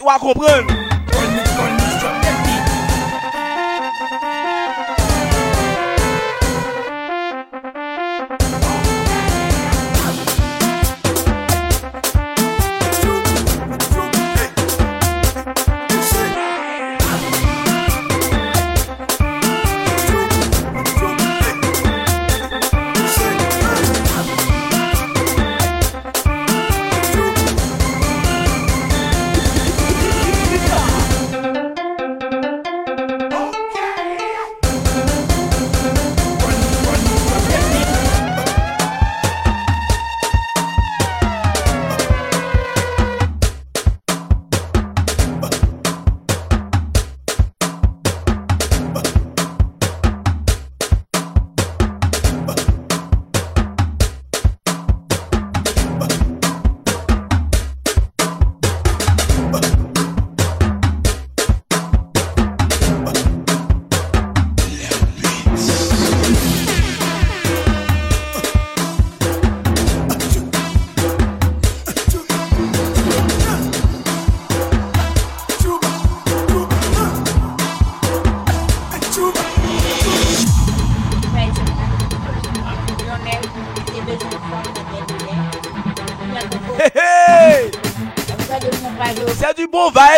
[0.07, 0.76] doit comprendre.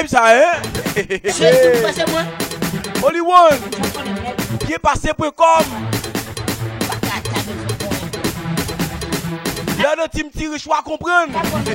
[0.09, 1.31] sa, he?
[1.31, 2.25] Se yon pase mwen?
[3.05, 3.59] Only one!
[4.65, 5.65] Pye pase pou kom!
[6.87, 7.97] Baka tabe pou kon!
[9.83, 11.29] La nan tim ti richwa kompren!
[11.37, 11.65] Kompren?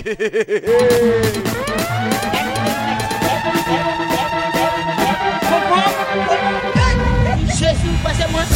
[7.55, 8.49] Se yon pase mwen?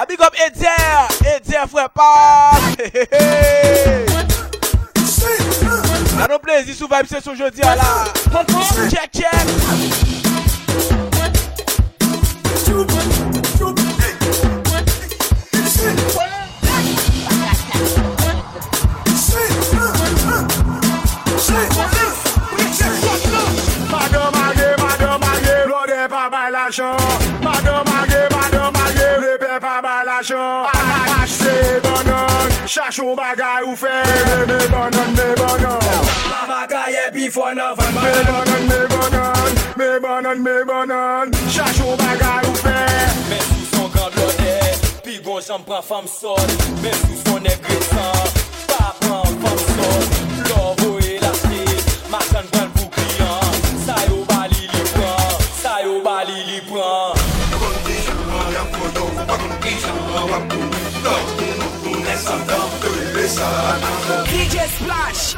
[0.00, 2.10] Ah, big up Edzer, Edzer fwe pa
[7.00, 8.04] vibe se sou jodi a la
[8.90, 9.32] Check check.
[27.42, 34.49] Madon magye, madon magye, repe pa balasyon Akache se donan, chachon bagay ou fe
[37.54, 42.78] banan, fan banan Me banan, me banan, me banan Chachou bagay ou fe
[43.30, 44.54] Mè sou son grand lode
[45.04, 46.38] Pi gon jan pran fam son
[46.82, 48.12] Mè sou son negresan
[48.70, 50.00] Pa pran fam son
[50.50, 51.62] Lov ou elasti
[52.12, 57.18] Machan pran pou kliyan Sa yo bali li pran Sa yo bali li pran
[57.56, 61.72] Kon di jan man yam kodon Kon di jan man wap pou Lov ou nou
[61.84, 63.50] tou nesan Dam ke le sa
[64.30, 65.29] DJ Splash?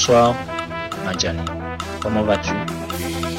[0.00, 0.32] Bonsoir,
[1.04, 1.44] Madjani.
[2.00, 2.54] Comment vas-tu?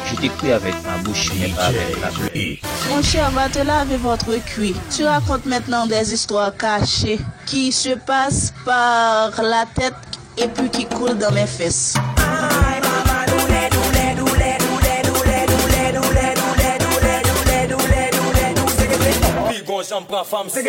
[0.06, 2.62] Je t'écris avec ma bouche, mais pas avec la bouche.
[2.88, 4.76] Mon cher, va te laver votre cuit.
[4.96, 9.96] Tu racontes maintenant des histoires cachées qui se passent par la tête
[10.38, 11.96] et puis qui coulent dans mes fesses.
[19.50, 20.62] Pi gon jan pran fam sol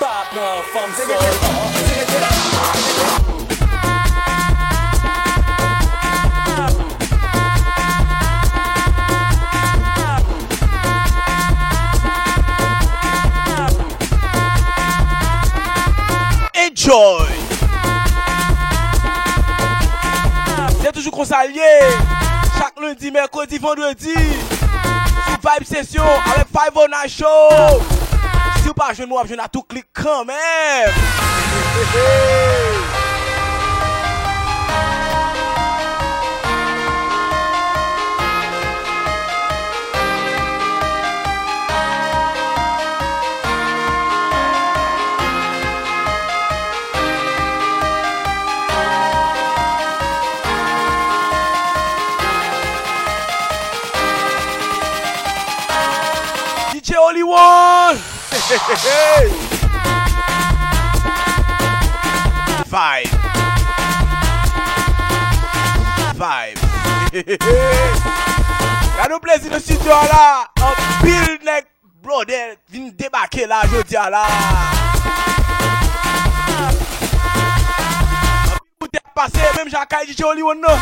[0.00, 0.48] Pa pran
[16.82, 17.30] Choy
[20.82, 21.70] Yè toujou konsalye
[22.56, 24.16] Chak lundi, mèrkodi, vendredi.
[24.18, 27.78] Sou Vibe Session Awek Vibe on a show.
[28.62, 30.90] Si ou pa jen nou ap jen a tou klik kan men
[56.82, 57.96] DJ Hollywood.
[62.66, 63.10] Vibe.
[66.18, 66.58] Vibe.
[68.96, 70.50] Ka nou plezi nou studio la.
[70.58, 71.70] An pil nek
[72.02, 74.24] brode vin debake la jodi la.
[78.50, 80.76] An pil koute pase, menm jaka DJ Hollywood nou.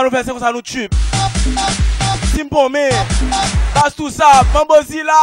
[0.00, 0.96] sa nou fè, se kon sa nou tube
[2.30, 2.86] Simpon me,
[3.74, 5.18] bas tout sa, mambo zila.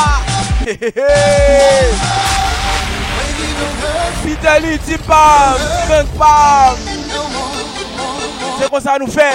[4.22, 5.58] Pitali ti pam,
[6.20, 6.78] pam.
[8.60, 9.32] Se kon sa nou fè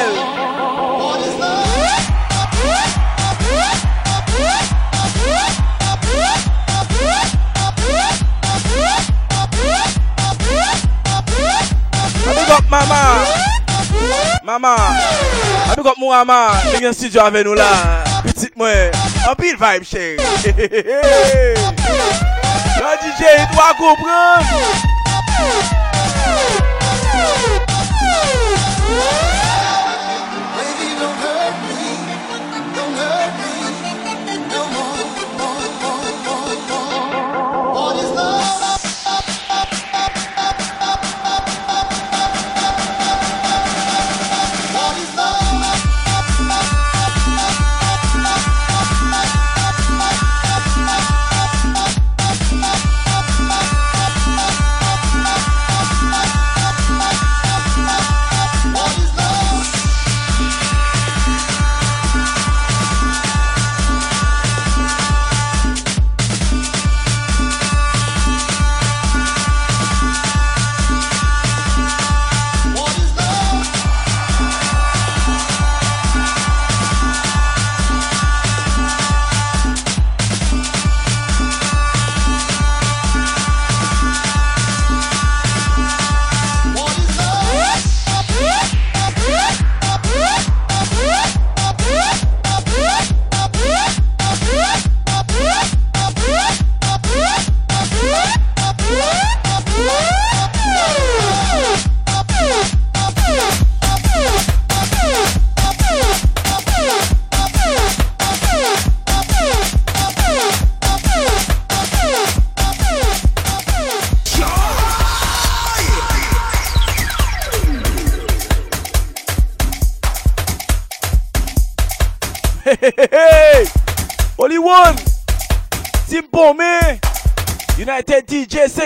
[12.22, 13.51] Mami gok mama.
[14.52, 18.04] Mama, a big up Mouama, big gen studio ave nou la.
[18.20, 18.92] Petit mwen,
[19.24, 20.20] an pil vibe chèri.
[22.76, 24.44] Yo DJ, tou a koupran.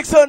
[0.05, 0.29] 609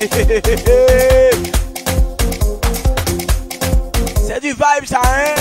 [4.24, 5.34] C'est du vibe ça hein?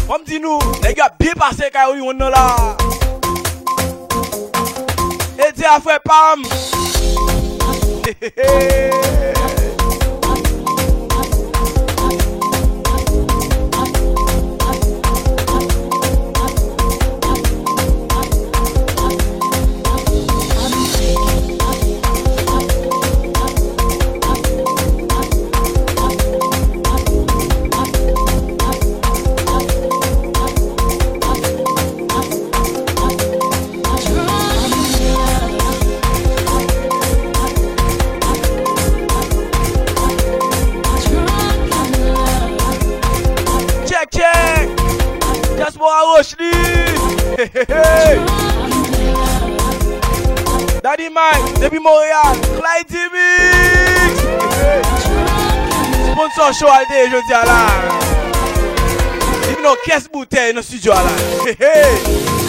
[0.08, 2.76] On me dit nous, les gars bien passé quand on est là.
[5.38, 6.42] Et dis à frère Pam.
[8.06, 9.30] Yeah.
[47.44, 48.16] Hey, hey, hey.
[50.80, 54.20] Daddy Mike, Depi Montreal, Clyde Mix.
[56.12, 57.58] Sponsor show al dey jodi ala.
[59.44, 61.12] Dimi nou kes bouteille nan studio ala.
[61.44, 62.43] Hey, hey.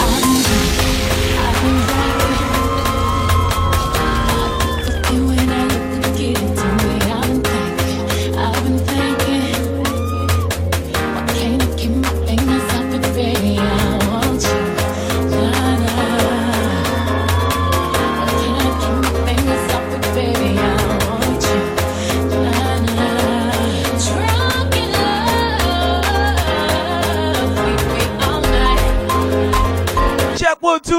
[30.86, 30.94] Se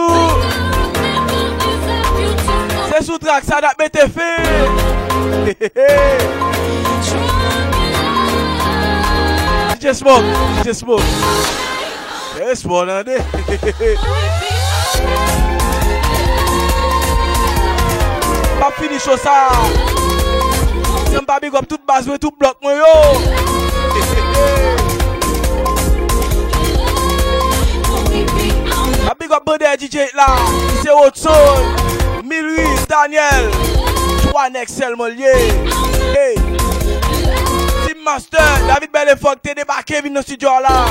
[3.06, 4.32] sou trak sa dat mette fe
[9.80, 10.28] DJ Smoke
[10.60, 11.08] DJ Smoke.
[12.44, 13.18] E spon an de
[18.60, 19.50] Pa fini chou sa
[21.08, 22.92] Se pa big up tout bas we tout blok mwen yo.
[29.38, 30.26] up Bode DJ la
[30.82, 33.52] Se Otson Miluis Daniel.
[34.32, 35.36] Juan Excel Molier
[36.14, 36.36] Hey.
[37.86, 40.86] Team Master David Bellefog Te debake vin nan studio la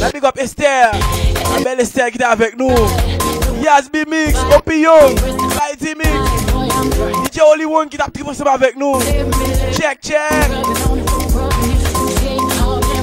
[0.00, 0.90] La big up Esther.
[1.52, 2.72] La bel Esther ki te avek nou
[3.64, 5.16] Yazbi Mix Opi Young
[5.56, 6.20] Saiti Mix
[7.24, 9.00] DJ Oliwon ki tap tripo sema avek nou
[9.76, 10.48] Check check.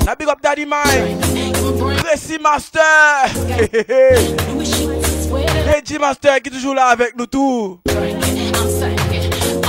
[0.05, 1.42] La big up Daddy Mike.
[2.03, 2.81] Tracy Master.
[5.73, 7.79] Reggie Master qui est toujours là avec nous tout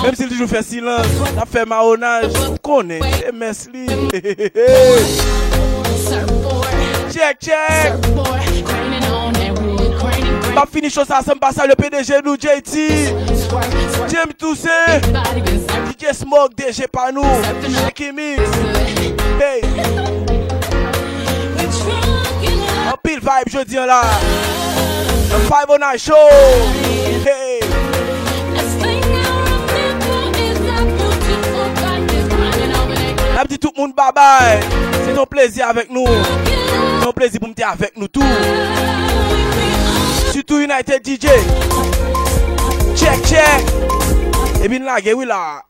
[0.03, 1.07] Même s'il toujours fait silence,
[1.37, 2.33] ça fait marronnage.
[2.61, 3.87] Connaît, c'est Mesli.
[7.13, 7.93] Check, check.
[10.55, 13.15] Pas fini chose ça, ça me passe le PDG nous, JT.
[14.09, 17.23] James tous DJ Smoke, DG Panou,
[18.13, 18.43] Mix.
[19.41, 20.04] Hey.
[23.05, 24.01] pil vibe jodi an la
[25.29, 26.29] The 509 Show.
[27.25, 27.61] Hey.
[33.35, 34.61] Nap di tout moun babay
[35.05, 36.07] Se ton plezi avèk nou
[37.03, 38.25] Ton plezi pou mte avèk nou tou
[40.31, 41.37] Soutou United DJ
[42.95, 43.75] Check check.
[44.63, 45.61] E bin lage wila